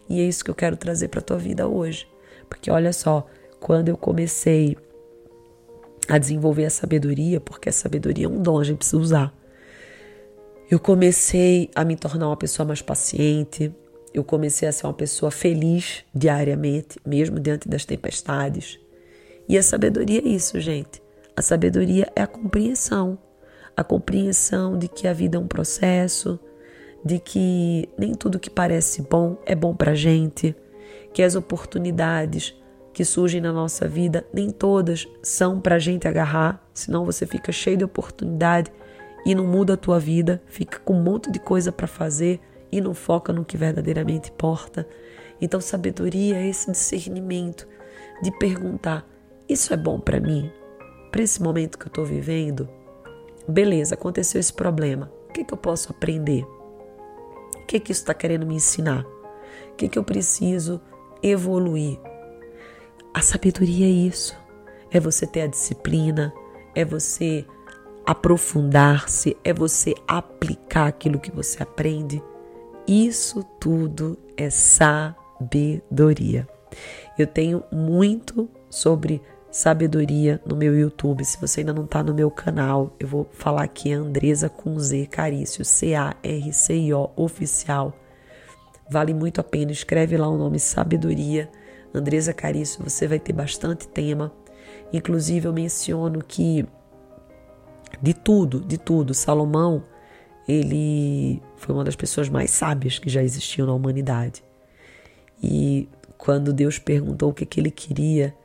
E 0.10 0.20
é 0.20 0.24
isso 0.24 0.44
que 0.44 0.52
eu 0.52 0.56
quero 0.56 0.76
trazer 0.76 1.08
para 1.08 1.22
tua 1.22 1.38
vida 1.38 1.68
hoje. 1.68 2.08
Porque 2.50 2.70
olha 2.70 2.94
só, 2.94 3.28
quando 3.60 3.90
eu 3.90 3.98
comecei 3.98 4.78
a 6.08 6.18
desenvolver 6.18 6.66
a 6.66 6.70
sabedoria, 6.70 7.40
porque 7.40 7.70
a 7.70 7.74
sabedoria 7.74 8.26
é 8.26 8.30
um 8.30 8.42
dom, 8.42 8.60
a 8.60 8.64
gente 8.64 8.78
precisa 8.78 8.98
usar. 8.98 9.34
Eu 10.70 10.80
comecei 10.80 11.70
a 11.76 11.84
me 11.84 11.96
tornar 11.96 12.28
uma 12.28 12.38
pessoa 12.38 12.66
mais 12.66 12.82
paciente, 12.82 13.74
eu 14.14 14.24
comecei 14.24 14.68
a 14.68 14.72
ser 14.72 14.88
uma 14.88 14.94
pessoa 14.94 15.30
feliz 15.30 16.04
diariamente, 16.14 17.00
mesmo 17.06 17.40
diante 17.40 17.68
das 17.68 17.86
tempestades. 17.86 18.80
E 19.48 19.58
a 19.58 19.64
sabedoria 19.64 20.22
é 20.22 20.28
isso, 20.28 20.60
gente. 20.60 21.05
A 21.38 21.42
sabedoria 21.42 22.10
é 22.16 22.22
a 22.22 22.28
compreensão. 22.28 23.18
A 23.76 23.84
compreensão 23.84 24.78
de 24.78 24.88
que 24.88 25.06
a 25.06 25.12
vida 25.12 25.38
é 25.38 25.40
um 25.40 25.48
processo, 25.48 26.40
de 27.04 27.20
que 27.20 27.90
nem 27.98 28.14
tudo 28.14 28.40
que 28.40 28.50
parece 28.50 29.02
bom 29.02 29.38
é 29.46 29.54
bom 29.54 29.76
pra 29.76 29.94
gente, 29.94 30.56
que 31.14 31.22
as 31.22 31.36
oportunidades 31.36 32.56
que 32.94 33.04
surgem 33.04 33.42
na 33.42 33.52
nossa 33.52 33.86
vida, 33.86 34.26
nem 34.34 34.50
todas 34.50 35.06
são 35.22 35.60
pra 35.60 35.78
gente 35.78 36.08
agarrar, 36.08 36.66
senão 36.74 37.04
você 37.04 37.26
fica 37.26 37.52
cheio 37.52 37.76
de 37.76 37.84
oportunidade 37.84 38.72
e 39.26 39.36
não 39.36 39.46
muda 39.46 39.74
a 39.74 39.78
tua 39.78 40.00
vida, 40.00 40.42
fica 40.46 40.80
com 40.80 40.94
um 40.94 41.04
monte 41.04 41.30
de 41.30 41.40
coisa 41.40 41.70
para 41.70 41.88
fazer 41.88 42.40
e 42.72 42.80
não 42.80 42.94
foca 42.94 43.34
no 43.34 43.44
que 43.44 43.58
verdadeiramente 43.58 44.32
importa. 44.32 44.88
Então, 45.42 45.60
sabedoria 45.60 46.38
é 46.38 46.48
esse 46.48 46.72
discernimento 46.72 47.68
de 48.24 48.32
perguntar: 48.40 49.06
isso 49.50 49.74
é 49.74 49.78
bom 49.78 50.00
para 50.00 50.22
mim? 50.22 50.50
Para 51.16 51.24
esse 51.24 51.42
momento 51.42 51.78
que 51.78 51.86
eu 51.86 51.88
estou 51.88 52.04
vivendo, 52.04 52.68
beleza, 53.48 53.96
aconteceu 53.96 54.38
esse 54.38 54.52
problema. 54.52 55.10
O 55.30 55.32
que, 55.32 55.46
que 55.46 55.54
eu 55.54 55.58
posso 55.58 55.90
aprender? 55.90 56.44
O 56.44 57.66
que, 57.66 57.80
que 57.80 57.94
isso 57.94 58.02
está 58.02 58.14
querendo 58.14 58.46
me 58.46 58.56
ensinar? 58.56 59.06
O 59.72 59.76
que, 59.78 59.88
que 59.88 59.98
eu 59.98 60.04
preciso 60.04 60.82
evoluir? 61.24 61.98
A 63.14 63.22
sabedoria 63.22 63.86
é 63.86 63.90
isso. 63.90 64.38
É 64.92 65.00
você 65.00 65.26
ter 65.26 65.44
a 65.44 65.48
disciplina, 65.48 66.34
é 66.76 66.84
você 66.84 67.46
aprofundar-se, 68.06 69.38
é 69.42 69.54
você 69.54 69.96
aplicar 70.06 70.88
aquilo 70.88 71.18
que 71.18 71.32
você 71.32 71.64
aprende. 71.64 72.22
Isso 72.86 73.42
tudo 73.58 74.20
é 74.36 74.50
sabedoria. 74.50 76.46
Eu 77.18 77.26
tenho 77.26 77.64
muito 77.72 78.50
sobre 78.70 79.22
sabedoria 79.56 80.42
no 80.46 80.54
meu 80.54 80.78
YouTube. 80.78 81.24
Se 81.24 81.40
você 81.40 81.62
ainda 81.62 81.72
não 81.72 81.86
está 81.86 82.04
no 82.04 82.14
meu 82.14 82.30
canal, 82.30 82.94
eu 83.00 83.08
vou 83.08 83.26
falar 83.32 83.64
aqui 83.64 83.94
Andresa 83.94 84.50
com 84.50 84.78
Z 84.78 85.08
Carício, 85.08 85.64
C-A-R-C-I-O 85.64 87.12
oficial. 87.16 87.94
Vale 88.90 89.14
muito 89.14 89.40
a 89.40 89.44
pena. 89.46 89.72
Escreve 89.72 90.18
lá 90.18 90.28
o 90.28 90.38
nome 90.38 90.60
Sabedoria. 90.60 91.50
Andresa 91.94 92.34
Carício, 92.34 92.84
você 92.84 93.08
vai 93.08 93.18
ter 93.18 93.32
bastante 93.32 93.88
tema. 93.88 94.30
Inclusive, 94.92 95.48
eu 95.48 95.54
menciono 95.54 96.22
que 96.22 96.66
de 98.02 98.14
tudo, 98.14 98.60
de 98.60 98.78
tudo, 98.78 99.14
Salomão, 99.14 99.86
ele 100.46 101.42
foi 101.56 101.74
uma 101.74 101.86
das 101.86 101.96
pessoas 101.96 102.28
mais 102.28 102.52
sábias 102.52 103.00
que 103.00 103.08
já 103.08 103.24
existiu 103.24 103.66
na 103.66 103.74
humanidade. 103.74 104.44
E 105.42 105.88
quando 106.18 106.52
Deus 106.52 106.78
perguntou 106.78 107.30
o 107.30 107.34
que, 107.34 107.46
que 107.46 107.62
ele 107.62 107.72
queria, 107.72 108.36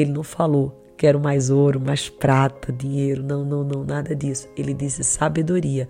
ele 0.00 0.12
não 0.12 0.22
falou 0.22 0.86
quero 0.96 1.20
mais 1.20 1.50
ouro, 1.50 1.80
mais 1.80 2.08
prata, 2.08 2.72
dinheiro, 2.72 3.22
não, 3.22 3.44
não, 3.44 3.62
não, 3.62 3.84
nada 3.84 4.14
disso. 4.14 4.48
Ele 4.56 4.72
disse 4.72 5.04
sabedoria. 5.04 5.88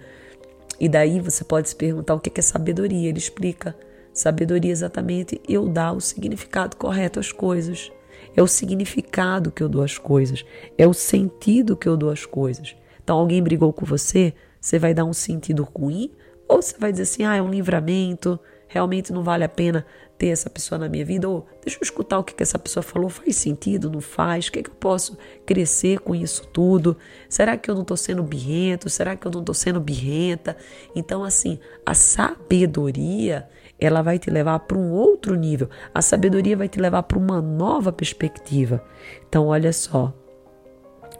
E 0.78 0.88
daí 0.88 1.20
você 1.20 1.44
pode 1.44 1.68
se 1.68 1.76
perguntar 1.76 2.14
o 2.14 2.20
que 2.20 2.38
é 2.38 2.42
sabedoria. 2.42 3.08
Ele 3.08 3.18
explica. 3.18 3.74
Sabedoria 4.12 4.72
exatamente 4.72 5.40
eu 5.48 5.68
dar 5.68 5.92
o 5.92 6.00
significado 6.00 6.76
correto 6.76 7.20
às 7.20 7.32
coisas. 7.32 7.92
É 8.36 8.42
o 8.42 8.46
significado 8.46 9.50
que 9.50 9.62
eu 9.62 9.68
dou 9.68 9.82
às 9.82 9.96
coisas. 9.96 10.44
É 10.76 10.86
o 10.86 10.92
sentido 10.92 11.76
que 11.76 11.88
eu 11.88 11.96
dou 11.96 12.10
às 12.10 12.26
coisas. 12.26 12.76
Então, 13.02 13.18
alguém 13.18 13.42
brigou 13.42 13.72
com 13.72 13.86
você, 13.86 14.34
você 14.60 14.78
vai 14.78 14.92
dar 14.92 15.04
um 15.04 15.12
sentido 15.12 15.62
ruim? 15.62 16.10
Ou 16.48 16.60
você 16.60 16.76
vai 16.78 16.90
dizer 16.90 17.04
assim, 17.04 17.24
ah, 17.24 17.36
é 17.36 17.42
um 17.42 17.50
livramento, 17.50 18.38
realmente 18.68 19.12
não 19.12 19.22
vale 19.22 19.44
a 19.44 19.48
pena 19.48 19.86
ter 20.18 20.28
essa 20.28 20.48
pessoa 20.48 20.78
na 20.78 20.88
minha 20.88 21.04
vida? 21.04 21.28
Ou 21.28 21.46
deixa 21.62 21.78
eu 21.78 21.82
escutar 21.82 22.18
o 22.18 22.24
que, 22.24 22.34
que 22.34 22.42
essa 22.42 22.58
pessoa 22.58 22.82
falou, 22.82 23.08
faz 23.08 23.36
sentido, 23.36 23.90
não 23.90 24.00
faz? 24.00 24.46
O 24.46 24.52
que, 24.52 24.62
que 24.62 24.70
eu 24.70 24.74
posso 24.74 25.16
crescer 25.44 26.00
com 26.00 26.14
isso 26.14 26.46
tudo? 26.48 26.96
Será 27.28 27.56
que 27.56 27.70
eu 27.70 27.74
não 27.74 27.82
estou 27.82 27.96
sendo 27.96 28.22
birrento? 28.22 28.88
Será 28.88 29.16
que 29.16 29.26
eu 29.26 29.30
não 29.30 29.40
estou 29.40 29.54
sendo 29.54 29.80
birrenta? 29.80 30.56
Então, 30.94 31.24
assim, 31.24 31.58
a 31.84 31.94
sabedoria 31.94 33.48
ela 33.78 34.02
vai 34.02 34.18
te 34.18 34.30
levar 34.30 34.60
para 34.60 34.78
um 34.78 34.90
outro 34.90 35.34
nível. 35.34 35.68
A 35.94 36.00
sabedoria 36.00 36.56
vai 36.56 36.68
te 36.68 36.80
levar 36.80 37.02
para 37.02 37.18
uma 37.18 37.42
nova 37.42 37.92
perspectiva. 37.92 38.82
Então, 39.28 39.46
olha 39.46 39.72
só. 39.72 40.14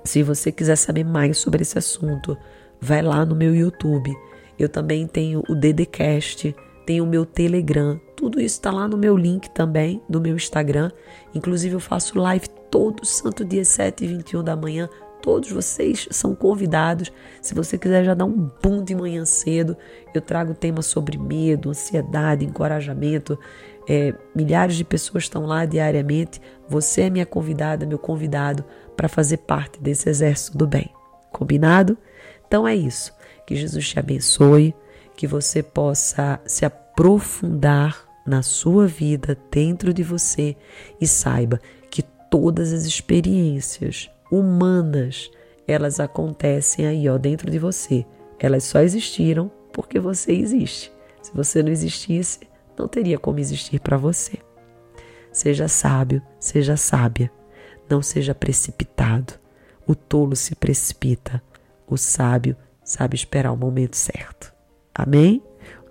Se 0.04 0.22
você 0.22 0.52
quiser 0.52 0.76
saber 0.76 1.04
mais 1.04 1.36
sobre 1.38 1.62
esse 1.62 1.76
assunto, 1.76 2.36
vai 2.80 3.02
lá 3.02 3.26
no 3.26 3.34
meu 3.34 3.54
YouTube. 3.54 4.14
Eu 4.58 4.68
também 4.68 5.06
tenho 5.06 5.42
o 5.48 5.54
DDCast 5.54 6.54
tem 6.86 7.00
o 7.00 7.06
meu 7.06 7.26
Telegram. 7.26 8.00
Tudo 8.14 8.40
isso 8.40 8.54
está 8.54 8.70
lá 8.70 8.86
no 8.86 8.96
meu 8.96 9.16
link 9.16 9.50
também, 9.50 10.00
do 10.08 10.20
meu 10.20 10.36
Instagram. 10.36 10.90
Inclusive, 11.34 11.74
eu 11.74 11.80
faço 11.80 12.18
live 12.18 12.48
todo 12.70 13.04
santo 13.04 13.44
dia 13.44 13.64
7 13.64 14.04
e 14.04 14.06
21 14.06 14.44
da 14.44 14.56
manhã. 14.56 14.88
Todos 15.20 15.50
vocês 15.50 16.06
são 16.12 16.34
convidados. 16.34 17.12
Se 17.42 17.52
você 17.52 17.76
quiser 17.76 18.04
já 18.04 18.14
dar 18.14 18.24
um 18.24 18.48
boom 18.62 18.84
de 18.84 18.94
manhã 18.94 19.24
cedo, 19.24 19.76
eu 20.14 20.20
trago 20.20 20.54
temas 20.54 20.86
sobre 20.86 21.18
medo, 21.18 21.70
ansiedade, 21.70 22.44
encorajamento. 22.44 23.36
É, 23.88 24.14
milhares 24.34 24.76
de 24.76 24.84
pessoas 24.84 25.24
estão 25.24 25.44
lá 25.44 25.66
diariamente. 25.66 26.40
Você 26.68 27.02
é 27.02 27.10
minha 27.10 27.26
convidada, 27.26 27.84
meu 27.84 27.98
convidado, 27.98 28.64
para 28.96 29.08
fazer 29.08 29.38
parte 29.38 29.80
desse 29.80 30.08
exército 30.08 30.56
do 30.56 30.66
bem. 30.66 30.88
Combinado? 31.32 31.98
Então 32.46 32.66
é 32.66 32.76
isso. 32.76 33.12
Que 33.44 33.56
Jesus 33.56 33.88
te 33.88 33.98
abençoe 33.98 34.72
que 35.16 35.26
você 35.26 35.62
possa 35.62 36.40
se 36.44 36.64
aprofundar 36.64 38.06
na 38.26 38.42
sua 38.42 38.86
vida, 38.86 39.38
dentro 39.50 39.94
de 39.94 40.02
você 40.02 40.56
e 41.00 41.06
saiba 41.06 41.60
que 41.90 42.02
todas 42.02 42.72
as 42.72 42.84
experiências 42.84 44.10
humanas, 44.30 45.30
elas 45.66 46.00
acontecem 46.00 46.86
aí, 46.86 47.08
ó, 47.08 47.16
dentro 47.16 47.50
de 47.50 47.58
você. 47.58 48.04
Elas 48.38 48.64
só 48.64 48.80
existiram 48.80 49.50
porque 49.72 49.98
você 49.98 50.32
existe. 50.32 50.92
Se 51.22 51.32
você 51.32 51.62
não 51.62 51.70
existisse, 51.70 52.40
não 52.78 52.88
teria 52.88 53.18
como 53.18 53.38
existir 53.38 53.80
para 53.80 53.96
você. 53.96 54.38
Seja 55.32 55.68
sábio, 55.68 56.22
seja 56.38 56.76
sábia. 56.76 57.30
Não 57.88 58.02
seja 58.02 58.34
precipitado. 58.34 59.34
O 59.86 59.94
tolo 59.94 60.34
se 60.34 60.56
precipita, 60.56 61.40
o 61.86 61.96
sábio 61.96 62.56
sabe 62.82 63.14
esperar 63.14 63.52
o 63.52 63.56
momento 63.56 63.96
certo. 63.96 64.55
Amém? 64.96 65.42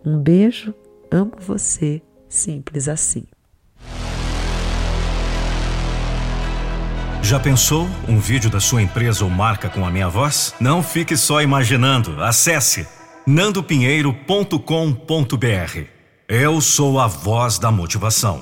Um 0.03 0.17
beijo, 0.17 0.73
amo 1.11 1.33
você, 1.39 2.01
simples 2.27 2.87
assim. 2.87 3.25
Já 7.21 7.39
pensou 7.39 7.87
um 8.07 8.19
vídeo 8.19 8.49
da 8.49 8.59
sua 8.59 8.81
empresa 8.81 9.23
ou 9.23 9.29
marca 9.29 9.69
com 9.69 9.85
a 9.85 9.91
minha 9.91 10.09
voz? 10.09 10.55
Não 10.59 10.81
fique 10.81 11.15
só 11.15 11.41
imaginando. 11.41 12.23
Acesse 12.23 12.87
nandopinheiro.com.br. 13.25 15.83
Eu 16.27 16.61
sou 16.61 16.99
a 16.99 17.07
voz 17.07 17.59
da 17.59 17.71
motivação. 17.71 18.41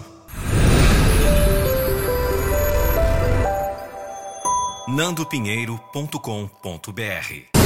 nandopinheiro.com.br 4.88 7.63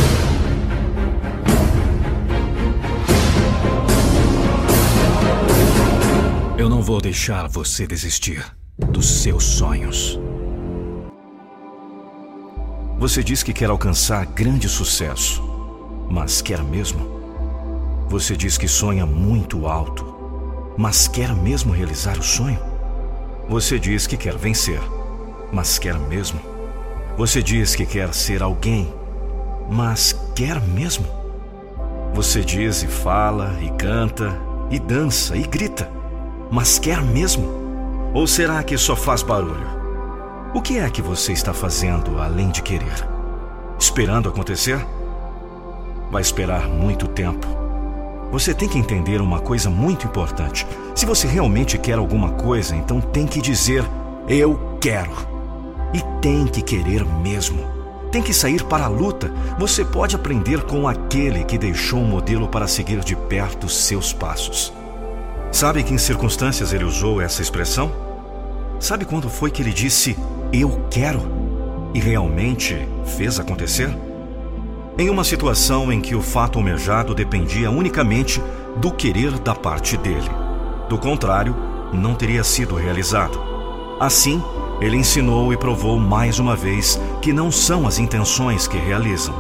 Eu 6.58 6.72
não 6.72 6.82
vou 6.82 7.00
deixar 7.00 7.48
você 7.48 7.86
desistir 7.86 8.44
dos 8.80 9.22
seus 9.22 9.44
sonhos. 9.44 10.20
Você 12.98 13.24
diz 13.24 13.44
que 13.44 13.54
quer 13.54 13.70
alcançar 13.70 14.26
grande 14.26 14.68
sucesso, 14.68 15.40
mas 16.10 16.42
quer 16.42 16.64
mesmo? 16.64 17.22
Você 18.10 18.36
diz 18.36 18.58
que 18.58 18.68
sonha 18.68 19.06
muito 19.06 19.68
alto, 19.68 20.74
mas 20.76 21.08
quer 21.08 21.32
mesmo 21.36 21.72
realizar 21.72 22.18
o 22.18 22.24
sonho? 22.24 22.60
Você 23.48 23.78
diz 23.78 24.08
que 24.08 24.18
quer 24.18 24.36
vencer, 24.36 24.82
mas 25.54 25.78
quer 25.78 26.00
mesmo? 26.00 26.40
Você 27.16 27.44
diz 27.44 27.76
que 27.76 27.86
quer 27.86 28.12
ser 28.16 28.42
alguém, 28.42 28.92
mas 29.70 30.12
quer 30.36 30.60
mesmo? 30.60 31.06
Você 32.16 32.44
diz 32.44 32.82
e 32.82 32.88
fala 32.88 33.56
e 33.62 33.70
canta 33.78 34.36
e 34.72 34.80
dança 34.80 35.38
e 35.38 35.44
grita, 35.44 35.88
mas 36.50 36.80
quer 36.80 37.02
mesmo? 37.02 37.48
Ou 38.14 38.26
será 38.26 38.64
que 38.64 38.78
só 38.78 38.96
faz 38.96 39.22
barulho? 39.22 39.68
O 40.54 40.62
que 40.62 40.80
é 40.80 40.90
que 40.90 41.02
você 41.02 41.34
está 41.34 41.54
fazendo 41.54 42.20
além 42.20 42.50
de 42.50 42.62
querer? 42.62 43.08
Esperando 43.78 44.30
acontecer? 44.30 44.84
Vai 46.10 46.22
esperar 46.22 46.68
muito 46.68 47.08
tempo. 47.08 47.46
Você 48.32 48.54
tem 48.54 48.68
que 48.68 48.78
entender 48.78 49.22
uma 49.22 49.40
coisa 49.40 49.70
muito 49.70 50.08
importante. 50.08 50.66
Se 50.96 51.06
você 51.06 51.28
realmente 51.28 51.78
quer 51.78 51.98
alguma 51.98 52.32
coisa, 52.32 52.76
então 52.76 53.00
tem 53.00 53.26
que 53.26 53.42
dizer: 53.42 53.84
Eu 54.28 54.78
quero. 54.82 55.12
E 55.94 56.02
tem 56.22 56.46
que 56.46 56.62
querer 56.62 57.06
mesmo. 57.06 57.60
Tem 58.12 58.22
que 58.22 58.34
sair 58.34 58.64
para 58.64 58.86
a 58.86 58.90
luta. 58.90 59.32
Você 59.60 59.84
pode 59.84 60.16
aprender 60.16 60.64
com 60.64 60.88
aquele 60.88 61.44
que 61.44 61.58
deixou 61.58 62.00
um 62.00 62.08
modelo 62.08 62.48
para 62.48 62.68
seguir 62.68 63.00
de 63.02 63.16
perto 63.16 63.70
seus 63.70 64.14
passos. 64.14 64.74
Sabe 65.58 65.82
que 65.82 65.92
em 65.92 65.98
circunstâncias 65.98 66.72
ele 66.72 66.84
usou 66.84 67.20
essa 67.20 67.42
expressão? 67.42 67.92
Sabe 68.80 69.06
quando 69.06 69.28
foi 69.28 69.50
que 69.50 69.60
ele 69.60 69.74
disse 69.74 70.16
eu 70.54 70.86
quero 70.92 71.20
e 71.96 72.00
realmente 72.00 72.88
fez 73.18 73.40
acontecer? 73.40 73.90
Em 75.00 75.10
uma 75.10 75.24
situação 75.24 75.92
em 75.92 76.00
que 76.00 76.14
o 76.14 76.22
fato 76.22 76.60
almejado 76.60 77.16
dependia 77.16 77.72
unicamente 77.72 78.40
do 78.76 78.92
querer 78.92 79.32
da 79.40 79.56
parte 79.56 79.98
dele. 79.98 80.30
Do 80.90 81.00
contrário, 81.00 81.56
não 81.92 82.14
teria 82.14 82.44
sido 82.44 82.76
realizado. 82.76 83.42
Assim, 84.00 84.40
ele 84.80 84.96
ensinou 84.96 85.52
e 85.52 85.58
provou 85.58 86.00
mais 86.00 86.38
uma 86.38 86.56
vez 86.56 87.02
que 87.20 87.34
não 87.34 87.52
são 87.52 87.88
as 87.88 87.98
intenções 87.98 88.68
que 88.68 88.78
realizam, 88.78 89.34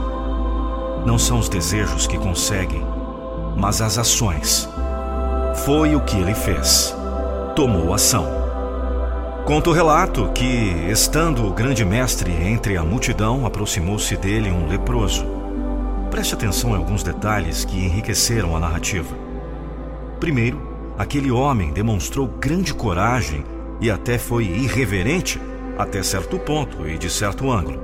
não 1.05 1.19
são 1.19 1.37
os 1.37 1.47
desejos 1.47 2.07
que 2.07 2.17
conseguem, 2.17 2.83
mas 3.55 3.83
as 3.83 3.99
ações. 3.99 4.67
Foi 5.65 5.95
o 5.95 6.01
que 6.01 6.17
ele 6.17 6.33
fez. 6.33 6.95
Tomou 7.55 7.93
ação. 7.93 8.25
Conta 9.45 9.69
o 9.69 9.73
relato 9.73 10.31
que, 10.33 10.45
estando 10.89 11.45
o 11.45 11.53
grande 11.53 11.83
mestre 11.83 12.31
entre 12.31 12.77
a 12.77 12.83
multidão, 12.83 13.45
aproximou-se 13.45 14.15
dele 14.15 14.49
um 14.49 14.67
leproso. 14.67 15.25
Preste 16.09 16.33
atenção 16.33 16.71
em 16.71 16.75
alguns 16.75 17.03
detalhes 17.03 17.65
que 17.65 17.77
enriqueceram 17.77 18.55
a 18.55 18.59
narrativa. 18.59 19.13
Primeiro, 20.19 20.93
aquele 20.97 21.31
homem 21.31 21.73
demonstrou 21.73 22.27
grande 22.27 22.73
coragem 22.73 23.43
e 23.81 23.91
até 23.91 24.17
foi 24.17 24.45
irreverente 24.45 25.41
até 25.77 26.01
certo 26.01 26.39
ponto 26.39 26.87
e 26.87 26.97
de 26.97 27.09
certo 27.09 27.51
ângulo. 27.51 27.83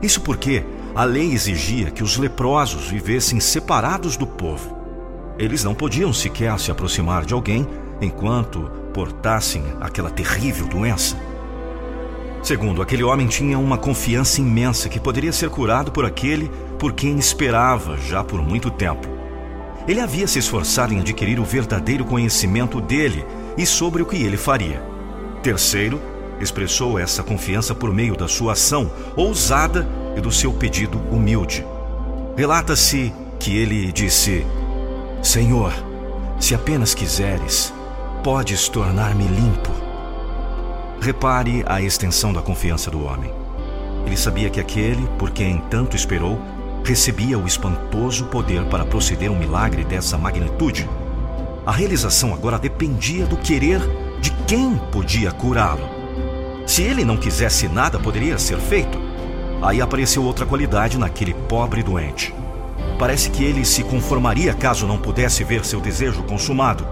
Isso 0.00 0.20
porque 0.20 0.64
a 0.94 1.04
lei 1.04 1.32
exigia 1.32 1.90
que 1.90 2.02
os 2.02 2.16
leprosos 2.16 2.88
vivessem 2.88 3.38
separados 3.38 4.16
do 4.16 4.26
povo. 4.26 4.77
Eles 5.38 5.62
não 5.62 5.74
podiam 5.74 6.12
sequer 6.12 6.58
se 6.58 6.70
aproximar 6.70 7.24
de 7.24 7.32
alguém 7.32 7.66
enquanto 8.00 8.70
portassem 8.92 9.62
aquela 9.80 10.10
terrível 10.10 10.66
doença. 10.66 11.16
Segundo, 12.42 12.82
aquele 12.82 13.04
homem 13.04 13.26
tinha 13.26 13.58
uma 13.58 13.78
confiança 13.78 14.40
imensa 14.40 14.88
que 14.88 15.00
poderia 15.00 15.32
ser 15.32 15.50
curado 15.50 15.92
por 15.92 16.04
aquele 16.04 16.50
por 16.78 16.92
quem 16.92 17.18
esperava 17.18 17.96
já 17.96 18.22
por 18.22 18.40
muito 18.40 18.70
tempo. 18.70 19.08
Ele 19.86 20.00
havia 20.00 20.26
se 20.26 20.38
esforçado 20.38 20.92
em 20.92 21.00
adquirir 21.00 21.40
o 21.40 21.44
verdadeiro 21.44 22.04
conhecimento 22.04 22.80
dele 22.80 23.24
e 23.56 23.64
sobre 23.64 24.02
o 24.02 24.06
que 24.06 24.16
ele 24.16 24.36
faria. 24.36 24.82
Terceiro, 25.42 26.00
expressou 26.40 26.98
essa 26.98 27.22
confiança 27.22 27.74
por 27.74 27.92
meio 27.92 28.16
da 28.16 28.28
sua 28.28 28.52
ação 28.52 28.90
ousada 29.16 29.88
e 30.16 30.20
do 30.20 30.30
seu 30.30 30.52
pedido 30.52 30.98
humilde. 31.10 31.64
Relata-se 32.36 33.12
que 33.40 33.56
ele 33.56 33.90
disse: 33.90 34.46
Senhor, 35.22 35.72
se 36.38 36.54
apenas 36.54 36.94
quiseres, 36.94 37.74
podes 38.22 38.68
tornar-me 38.68 39.24
limpo. 39.24 39.70
Repare 41.00 41.64
a 41.66 41.82
extensão 41.82 42.32
da 42.32 42.40
confiança 42.40 42.88
do 42.90 43.04
homem. 43.04 43.32
Ele 44.06 44.16
sabia 44.16 44.48
que 44.48 44.60
aquele, 44.60 45.06
por 45.18 45.30
quem 45.30 45.58
tanto 45.68 45.96
esperou, 45.96 46.40
recebia 46.84 47.36
o 47.36 47.46
espantoso 47.46 48.26
poder 48.26 48.64
para 48.66 48.84
proceder 48.84 49.30
um 49.30 49.38
milagre 49.38 49.84
dessa 49.84 50.16
magnitude. 50.16 50.88
A 51.66 51.72
realização 51.72 52.32
agora 52.32 52.58
dependia 52.58 53.26
do 53.26 53.36
querer 53.36 53.80
de 54.20 54.30
quem 54.46 54.76
podia 54.92 55.32
curá-lo. 55.32 55.86
Se 56.64 56.82
ele 56.82 57.04
não 57.04 57.16
quisesse 57.16 57.66
nada, 57.68 57.98
poderia 57.98 58.38
ser 58.38 58.58
feito. 58.58 58.98
Aí 59.60 59.82
apareceu 59.82 60.22
outra 60.24 60.46
qualidade 60.46 60.96
naquele 60.96 61.34
pobre 61.34 61.82
doente. 61.82 62.32
Parece 62.98 63.30
que 63.30 63.44
ele 63.44 63.64
se 63.64 63.84
conformaria 63.84 64.52
caso 64.52 64.86
não 64.86 64.98
pudesse 64.98 65.44
ver 65.44 65.64
seu 65.64 65.80
desejo 65.80 66.22
consumado 66.24 66.84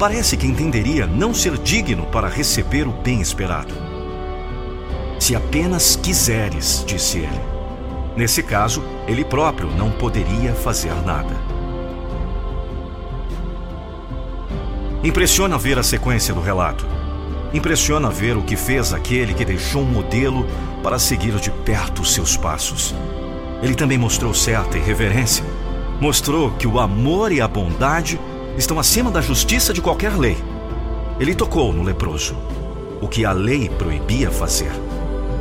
parece 0.00 0.34
que 0.34 0.46
entenderia 0.46 1.06
não 1.06 1.34
ser 1.34 1.58
digno 1.58 2.06
para 2.06 2.26
receber 2.26 2.88
o 2.88 2.90
bem 2.90 3.20
esperado. 3.20 3.74
Se 5.18 5.36
apenas 5.36 5.94
quiseres, 5.94 6.82
disse 6.86 7.18
ele. 7.18 7.40
Nesse 8.16 8.42
caso, 8.42 8.82
ele 9.06 9.22
próprio 9.22 9.70
não 9.70 9.90
poderia 9.90 10.54
fazer 10.54 10.94
nada. 11.04 11.36
Impressiona 15.04 15.58
ver 15.58 15.78
a 15.78 15.82
sequência 15.82 16.32
do 16.32 16.40
relato. 16.40 16.86
Impressiona 17.52 18.08
ver 18.08 18.38
o 18.38 18.42
que 18.42 18.56
fez 18.56 18.94
aquele 18.94 19.34
que 19.34 19.44
deixou 19.44 19.82
um 19.82 19.92
modelo 19.92 20.46
para 20.82 20.98
seguir 20.98 21.34
de 21.34 21.50
perto 21.50 22.06
seus 22.06 22.38
passos. 22.38 22.94
Ele 23.62 23.74
também 23.74 23.98
mostrou 23.98 24.32
certa 24.32 24.78
irreverência. 24.78 25.44
Mostrou 26.00 26.50
que 26.52 26.66
o 26.66 26.78
amor 26.78 27.30
e 27.30 27.40
a 27.40 27.48
bondade 27.48 28.18
estão 28.56 28.78
acima 28.78 29.10
da 29.10 29.20
justiça 29.20 29.72
de 29.72 29.82
qualquer 29.82 30.16
lei. 30.16 30.36
Ele 31.18 31.34
tocou 31.34 31.72
no 31.72 31.82
leproso, 31.82 32.34
o 33.00 33.08
que 33.08 33.24
a 33.24 33.32
lei 33.32 33.68
proibia 33.68 34.30
fazer. 34.30 34.72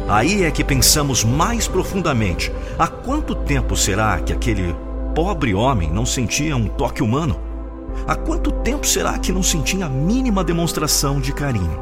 Aí 0.08 0.43
é 0.43 0.51
que 0.51 0.63
pensamos 0.63 1.23
mais 1.23 1.67
profundamente: 1.67 2.51
há 2.77 2.88
quanto 2.88 3.36
tempo 3.36 3.77
será 3.77 4.19
que 4.19 4.34
aquele 4.34 4.75
pobre 5.15 5.53
homem 5.53 5.89
não 5.91 6.05
sentia 6.05 6.58
um 6.58 6.67
toque 6.67 7.01
humano? 7.01 7.39
Há 8.08 8.15
quanto 8.15 8.51
tempo 8.51 8.86
será 8.86 9.17
que 9.17 9.32
não 9.32 9.43
sentia 9.43 9.86
a 9.86 9.89
mínima 9.89 10.43
demonstração 10.43 11.19
de 11.19 11.32
carinho? 11.32 11.79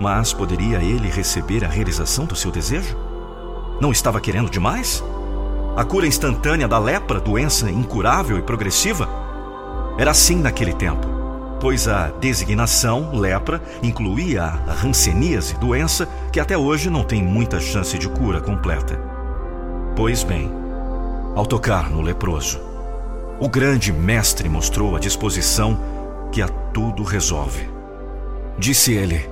Mas 0.00 0.32
poderia 0.32 0.82
ele 0.82 1.08
receber 1.08 1.64
a 1.64 1.68
realização 1.68 2.24
do 2.24 2.34
seu 2.34 2.50
desejo? 2.50 2.96
Não 3.80 3.92
estava 3.92 4.20
querendo 4.20 4.50
demais? 4.50 5.02
A 5.76 5.84
cura 5.84 6.06
instantânea 6.06 6.68
da 6.68 6.78
lepra, 6.78 7.18
doença 7.18 7.68
incurável 7.68 8.38
e 8.38 8.42
progressiva, 8.42 9.08
era 9.98 10.12
assim 10.12 10.36
naquele 10.36 10.72
tempo, 10.72 11.04
pois 11.60 11.88
a 11.88 12.10
designação 12.20 13.10
lepra 13.12 13.60
incluía 13.82 14.44
a 14.44 14.72
ranceníase, 14.72 15.56
doença 15.56 16.08
que 16.32 16.38
até 16.38 16.56
hoje 16.56 16.88
não 16.88 17.02
tem 17.02 17.20
muita 17.22 17.58
chance 17.58 17.98
de 17.98 18.08
cura 18.08 18.40
completa. 18.40 18.96
Pois 19.96 20.22
bem, 20.22 20.48
ao 21.34 21.44
tocar 21.44 21.90
no 21.90 22.00
leproso, 22.00 22.60
o 23.40 23.48
grande 23.48 23.92
mestre 23.92 24.48
mostrou 24.48 24.94
a 24.94 25.00
disposição 25.00 25.76
que 26.30 26.40
a 26.40 26.46
tudo 26.46 27.02
resolve. 27.02 27.68
Disse 28.56 28.92
ele: 28.92 29.28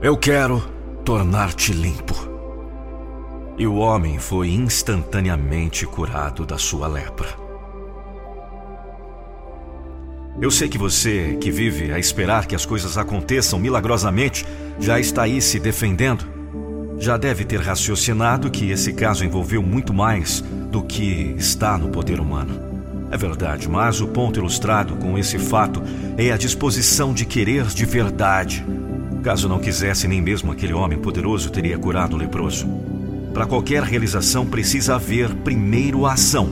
Eu 0.00 0.16
quero 0.16 0.62
tornar-te 1.04 1.70
limpo. 1.70 2.33
E 3.56 3.66
o 3.66 3.76
homem 3.76 4.18
foi 4.18 4.50
instantaneamente 4.50 5.86
curado 5.86 6.44
da 6.44 6.58
sua 6.58 6.88
lepra. 6.88 7.28
Eu 10.40 10.50
sei 10.50 10.68
que 10.68 10.76
você, 10.76 11.38
que 11.40 11.52
vive 11.52 11.92
a 11.92 11.98
esperar 11.98 12.46
que 12.46 12.56
as 12.56 12.66
coisas 12.66 12.98
aconteçam 12.98 13.56
milagrosamente, 13.58 14.44
já 14.80 14.98
está 14.98 15.22
aí 15.22 15.40
se 15.40 15.60
defendendo. 15.60 16.26
Já 16.98 17.16
deve 17.16 17.44
ter 17.44 17.60
raciocinado 17.60 18.50
que 18.50 18.70
esse 18.70 18.92
caso 18.92 19.24
envolveu 19.24 19.62
muito 19.62 19.94
mais 19.94 20.40
do 20.40 20.82
que 20.82 21.36
está 21.38 21.78
no 21.78 21.90
poder 21.90 22.18
humano. 22.18 22.60
É 23.12 23.16
verdade, 23.16 23.68
mas 23.68 24.00
o 24.00 24.08
ponto 24.08 24.40
ilustrado 24.40 24.96
com 24.96 25.16
esse 25.16 25.38
fato 25.38 25.80
é 26.18 26.32
a 26.32 26.36
disposição 26.36 27.14
de 27.14 27.24
querer 27.24 27.66
de 27.66 27.84
verdade. 27.84 28.64
Caso 29.22 29.48
não 29.48 29.60
quisesse, 29.60 30.08
nem 30.08 30.20
mesmo 30.20 30.50
aquele 30.50 30.72
homem 30.72 30.98
poderoso 30.98 31.50
teria 31.50 31.78
curado 31.78 32.14
o 32.14 32.18
leproso. 32.18 32.66
Para 33.34 33.46
qualquer 33.46 33.82
realização 33.82 34.46
precisa 34.46 34.94
haver 34.94 35.34
primeiro 35.34 36.06
a 36.06 36.12
ação. 36.12 36.48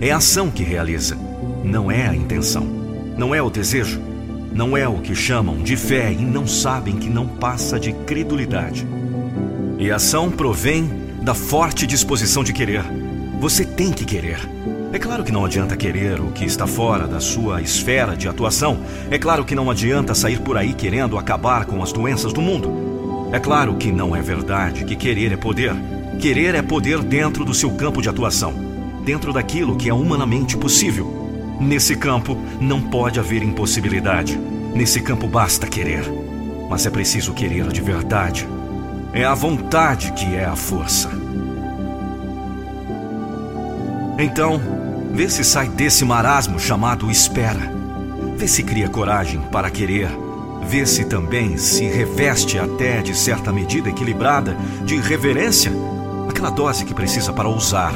É 0.00 0.10
a 0.10 0.16
ação 0.16 0.50
que 0.50 0.62
realiza, 0.62 1.14
não 1.62 1.90
é 1.90 2.08
a 2.08 2.16
intenção. 2.16 2.64
Não 3.18 3.34
é 3.34 3.42
o 3.42 3.50
desejo, 3.50 4.00
não 4.52 4.76
é 4.76 4.88
o 4.88 4.98
que 4.98 5.14
chamam 5.14 5.62
de 5.62 5.76
fé 5.76 6.10
e 6.10 6.24
não 6.24 6.46
sabem 6.46 6.96
que 6.96 7.10
não 7.10 7.26
passa 7.26 7.78
de 7.78 7.92
credulidade. 7.92 8.86
E 9.78 9.90
a 9.90 9.96
ação 9.96 10.30
provém 10.30 10.90
da 11.22 11.34
forte 11.34 11.86
disposição 11.86 12.42
de 12.42 12.54
querer. 12.54 12.82
Você 13.38 13.64
tem 13.64 13.92
que 13.92 14.06
querer. 14.06 14.38
É 14.92 14.98
claro 14.98 15.22
que 15.22 15.32
não 15.32 15.44
adianta 15.44 15.76
querer 15.76 16.20
o 16.20 16.30
que 16.32 16.46
está 16.46 16.66
fora 16.66 17.06
da 17.06 17.20
sua 17.20 17.60
esfera 17.60 18.16
de 18.16 18.26
atuação. 18.26 18.78
É 19.10 19.18
claro 19.18 19.44
que 19.44 19.54
não 19.54 19.70
adianta 19.70 20.14
sair 20.14 20.40
por 20.40 20.56
aí 20.56 20.72
querendo 20.72 21.18
acabar 21.18 21.66
com 21.66 21.82
as 21.82 21.92
doenças 21.92 22.32
do 22.32 22.40
mundo. 22.40 23.28
É 23.32 23.38
claro 23.38 23.74
que 23.74 23.92
não 23.92 24.16
é 24.16 24.22
verdade 24.22 24.84
que 24.84 24.96
querer 24.96 25.32
é 25.32 25.36
poder. 25.36 25.74
Querer 26.20 26.54
é 26.54 26.62
poder 26.62 27.02
dentro 27.02 27.44
do 27.44 27.52
seu 27.52 27.70
campo 27.72 28.00
de 28.00 28.08
atuação, 28.08 28.54
dentro 29.04 29.32
daquilo 29.32 29.76
que 29.76 29.88
é 29.88 29.94
humanamente 29.94 30.56
possível. 30.56 31.56
Nesse 31.60 31.94
campo 31.96 32.36
não 32.60 32.80
pode 32.80 33.20
haver 33.20 33.42
impossibilidade. 33.42 34.38
Nesse 34.74 35.00
campo 35.00 35.26
basta 35.26 35.66
querer. 35.66 36.04
Mas 36.68 36.84
é 36.84 36.90
preciso 36.90 37.32
querer 37.32 37.68
de 37.68 37.80
verdade. 37.80 38.46
É 39.12 39.24
a 39.24 39.34
vontade 39.34 40.12
que 40.12 40.34
é 40.34 40.44
a 40.44 40.56
força. 40.56 41.10
Então, 44.18 44.60
vê 45.12 45.28
se 45.28 45.44
sai 45.44 45.68
desse 45.68 46.04
marasmo 46.04 46.58
chamado 46.58 47.10
espera. 47.10 47.72
Vê 48.36 48.48
se 48.48 48.62
cria 48.62 48.88
coragem 48.88 49.40
para 49.52 49.70
querer. 49.70 50.08
Vê 50.66 50.84
se 50.84 51.04
também 51.04 51.56
se 51.56 51.84
reveste 51.84 52.58
até 52.58 53.00
de 53.00 53.14
certa 53.14 53.52
medida 53.52 53.88
equilibrada 53.88 54.56
de 54.84 54.96
reverência, 54.96 55.72
aquela 56.36 56.50
dose 56.50 56.84
que 56.84 56.92
precisa 56.92 57.32
para 57.32 57.48
ousar, 57.48 57.94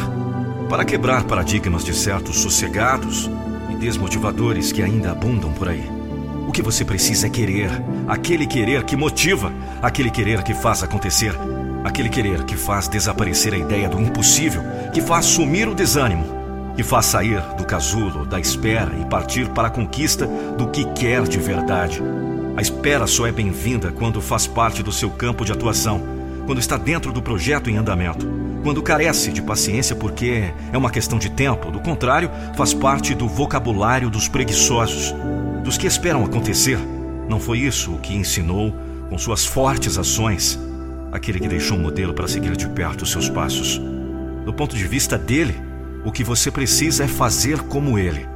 para 0.67 0.83
quebrar 0.83 1.25
paradigmas 1.25 1.85
de 1.85 1.93
certos 1.93 2.39
sossegados 2.39 3.29
desmotivadores 3.81 4.73
que 4.73 4.83
ainda 4.83 5.11
abundam 5.11 5.53
por 5.53 5.69
aí. 5.69 5.91
O 6.47 6.53
que 6.53 6.63
você 6.63 6.85
precisa 6.85 7.27
é 7.27 7.31
querer, 7.31 7.71
aquele 8.07 8.47
querer 8.47 8.85
que 8.85 8.97
motiva, 8.97 9.53
aquele 9.83 10.11
querer 10.11 10.43
que 10.43 10.55
faz 10.55 10.83
acontecer, 10.83 11.35
aquele 11.85 12.09
querer 12.09 12.45
que 12.45 12.57
faz 12.57 12.89
desaparecer 12.89 13.55
a 13.55 13.59
ideia 13.59 13.89
do 13.89 14.01
impossível, 14.01 14.63
que 14.93 15.01
faz 15.01 15.27
sumir 15.27 15.69
o 15.69 15.75
desânimo, 15.75 16.25
que 16.77 16.83
faz 16.83 17.07
sair 17.07 17.41
do 17.57 17.65
casulo, 17.65 18.25
da 18.25 18.39
espera 18.39 18.95
e 19.01 19.05
partir 19.05 19.49
para 19.49 19.69
a 19.69 19.71
conquista 19.71 20.27
do 20.57 20.69
que 20.69 20.85
quer 20.93 21.23
de 21.25 21.39
verdade. 21.39 22.03
A 22.57 22.63
espera 22.63 23.07
só 23.07 23.27
é 23.27 23.33
bem-vinda 23.33 23.93
quando 23.93 24.21
faz 24.21 24.47
parte 24.47 24.83
do 24.83 24.93
seu 24.93 25.11
campo 25.11 25.45
de 25.45 25.53
atuação, 25.53 26.20
quando 26.47 26.59
está 26.59 26.77
dentro 26.77 27.13
do 27.13 27.23
projeto 27.23 27.71
em 27.71 27.77
andamento 27.77 28.41
quando 28.63 28.83
carece 28.83 29.33
de 29.33 29.41
paciência 29.41 29.97
porque 29.97 30.53
é 30.73 30.77
uma 30.77 30.91
questão 30.91 31.19
de 31.19 31.31
tempo, 31.31 31.71
do 31.71 31.81
contrário, 31.81 32.31
faz 32.57 32.75
parte 32.75 33.15
do 33.15 33.27
vocabulário 33.27 34.11
dos 34.11 34.29
preguiçosos, 34.29 35.15
dos 35.65 35.79
que 35.79 35.87
esperam 35.87 36.25
acontecer. 36.25 36.79
Não 37.29 37.41
foi 37.41 37.61
isso 37.61 37.95
o 37.95 37.99
que 37.99 38.15
ensinou 38.15 38.75
com 39.09 39.17
suas 39.17 39.47
fortes 39.47 39.97
ações 39.97 40.59
aquele 41.13 41.41
que 41.41 41.49
deixou 41.49 41.77
um 41.77 41.83
modelo 41.83 42.15
para 42.15 42.29
seguir 42.29 42.57
de 42.57 42.69
perto 42.69 43.03
os 43.03 43.11
seus 43.11 43.29
passos. 43.29 43.81
Do 44.45 44.53
ponto 44.53 44.77
de 44.77 44.87
vista 44.87 45.19
dele, 45.19 45.57
o 46.05 46.13
que 46.13 46.23
você 46.23 46.51
precisa 46.51 47.05
é 47.05 47.09
fazer 47.09 47.61
como 47.63 47.99
ele, 47.99 48.27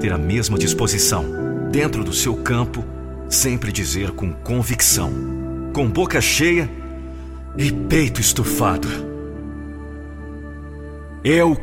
ter 0.00 0.12
a 0.12 0.18
mesma 0.18 0.58
disposição, 0.58 1.24
dentro 1.70 2.02
do 2.02 2.12
seu 2.12 2.34
campo, 2.34 2.84
sempre 3.28 3.70
dizer 3.70 4.10
com 4.10 4.32
convicção, 4.32 5.12
com 5.72 5.88
boca 5.88 6.20
cheia 6.20 6.68
e 7.58 7.72
peito 7.72 8.20
estufado. 8.20 8.88
Eu 11.24 11.56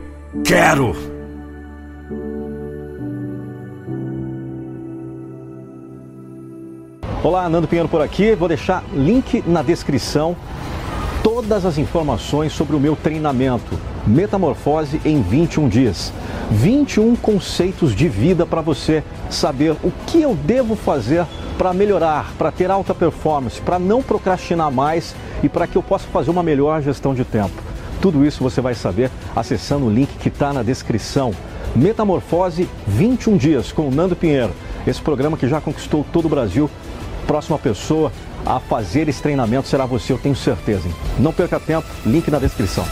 quero. 0.44 0.96
Olá, 7.24 7.48
Nando 7.48 7.68
Pinheiro 7.68 7.88
por 7.88 8.02
aqui. 8.02 8.36
Vou 8.36 8.48
deixar 8.48 8.84
link 8.94 9.44
na 9.48 9.62
descrição 9.62 10.36
todas 11.24 11.66
as 11.66 11.78
informações 11.78 12.52
sobre 12.52 12.76
o 12.76 12.80
meu 12.80 12.96
treinamento 12.96 13.78
Metamorfose 14.06 15.00
em 15.06 15.22
21 15.22 15.70
dias. 15.70 16.12
21 16.52 17.16
conceitos 17.16 17.96
de 17.96 18.10
vida 18.10 18.46
para 18.46 18.62
você 18.62 19.04
saber 19.30 19.72
o 19.84 19.92
que 20.06 20.22
eu 20.22 20.36
devo 20.36 20.76
fazer 20.76 21.26
para 21.58 21.74
melhorar, 21.74 22.34
para 22.38 22.52
ter 22.52 22.70
alta 22.70 22.94
performance, 22.94 23.62
para 23.62 23.80
não 23.80 24.02
procrastinar 24.02 24.72
mais 24.72 25.16
e 25.42 25.48
para 25.48 25.68
que 25.68 25.78
eu 25.78 25.84
possa 25.84 26.08
fazer 26.08 26.32
uma 26.32 26.44
melhor 26.44 26.82
gestão 26.82 27.14
de 27.14 27.24
tempo. 27.24 27.62
Tudo 28.02 28.26
isso 28.26 28.44
você 28.44 28.60
vai 28.60 28.76
saber 28.76 29.10
acessando 29.34 29.86
o 29.86 29.90
link 29.90 30.10
que 30.18 30.28
está 30.28 30.52
na 30.52 30.64
descrição. 30.64 31.32
Metamorfose 31.76 32.68
21 32.86 33.38
dias 33.38 33.72
com 33.72 33.90
Nando 33.90 34.16
Pinheiro. 34.16 34.54
Esse 34.86 35.02
programa 35.02 35.38
que 35.38 35.48
já 35.48 35.62
conquistou 35.62 36.06
todo 36.12 36.26
o 36.26 36.30
Brasil. 36.30 36.70
Próxima 37.26 37.58
pessoa 37.58 38.12
a 38.46 38.60
fazer 38.60 39.08
esse 39.08 39.22
treinamento 39.22 39.70
será 39.70 39.86
você, 39.86 40.12
eu 40.12 40.18
tenho 40.18 40.36
certeza. 40.36 40.88
Hein? 40.88 40.94
Não 41.18 41.32
perca 41.32 41.60
tempo, 41.60 41.88
link 42.06 42.30
na 42.30 42.40
descrição. 42.40 42.84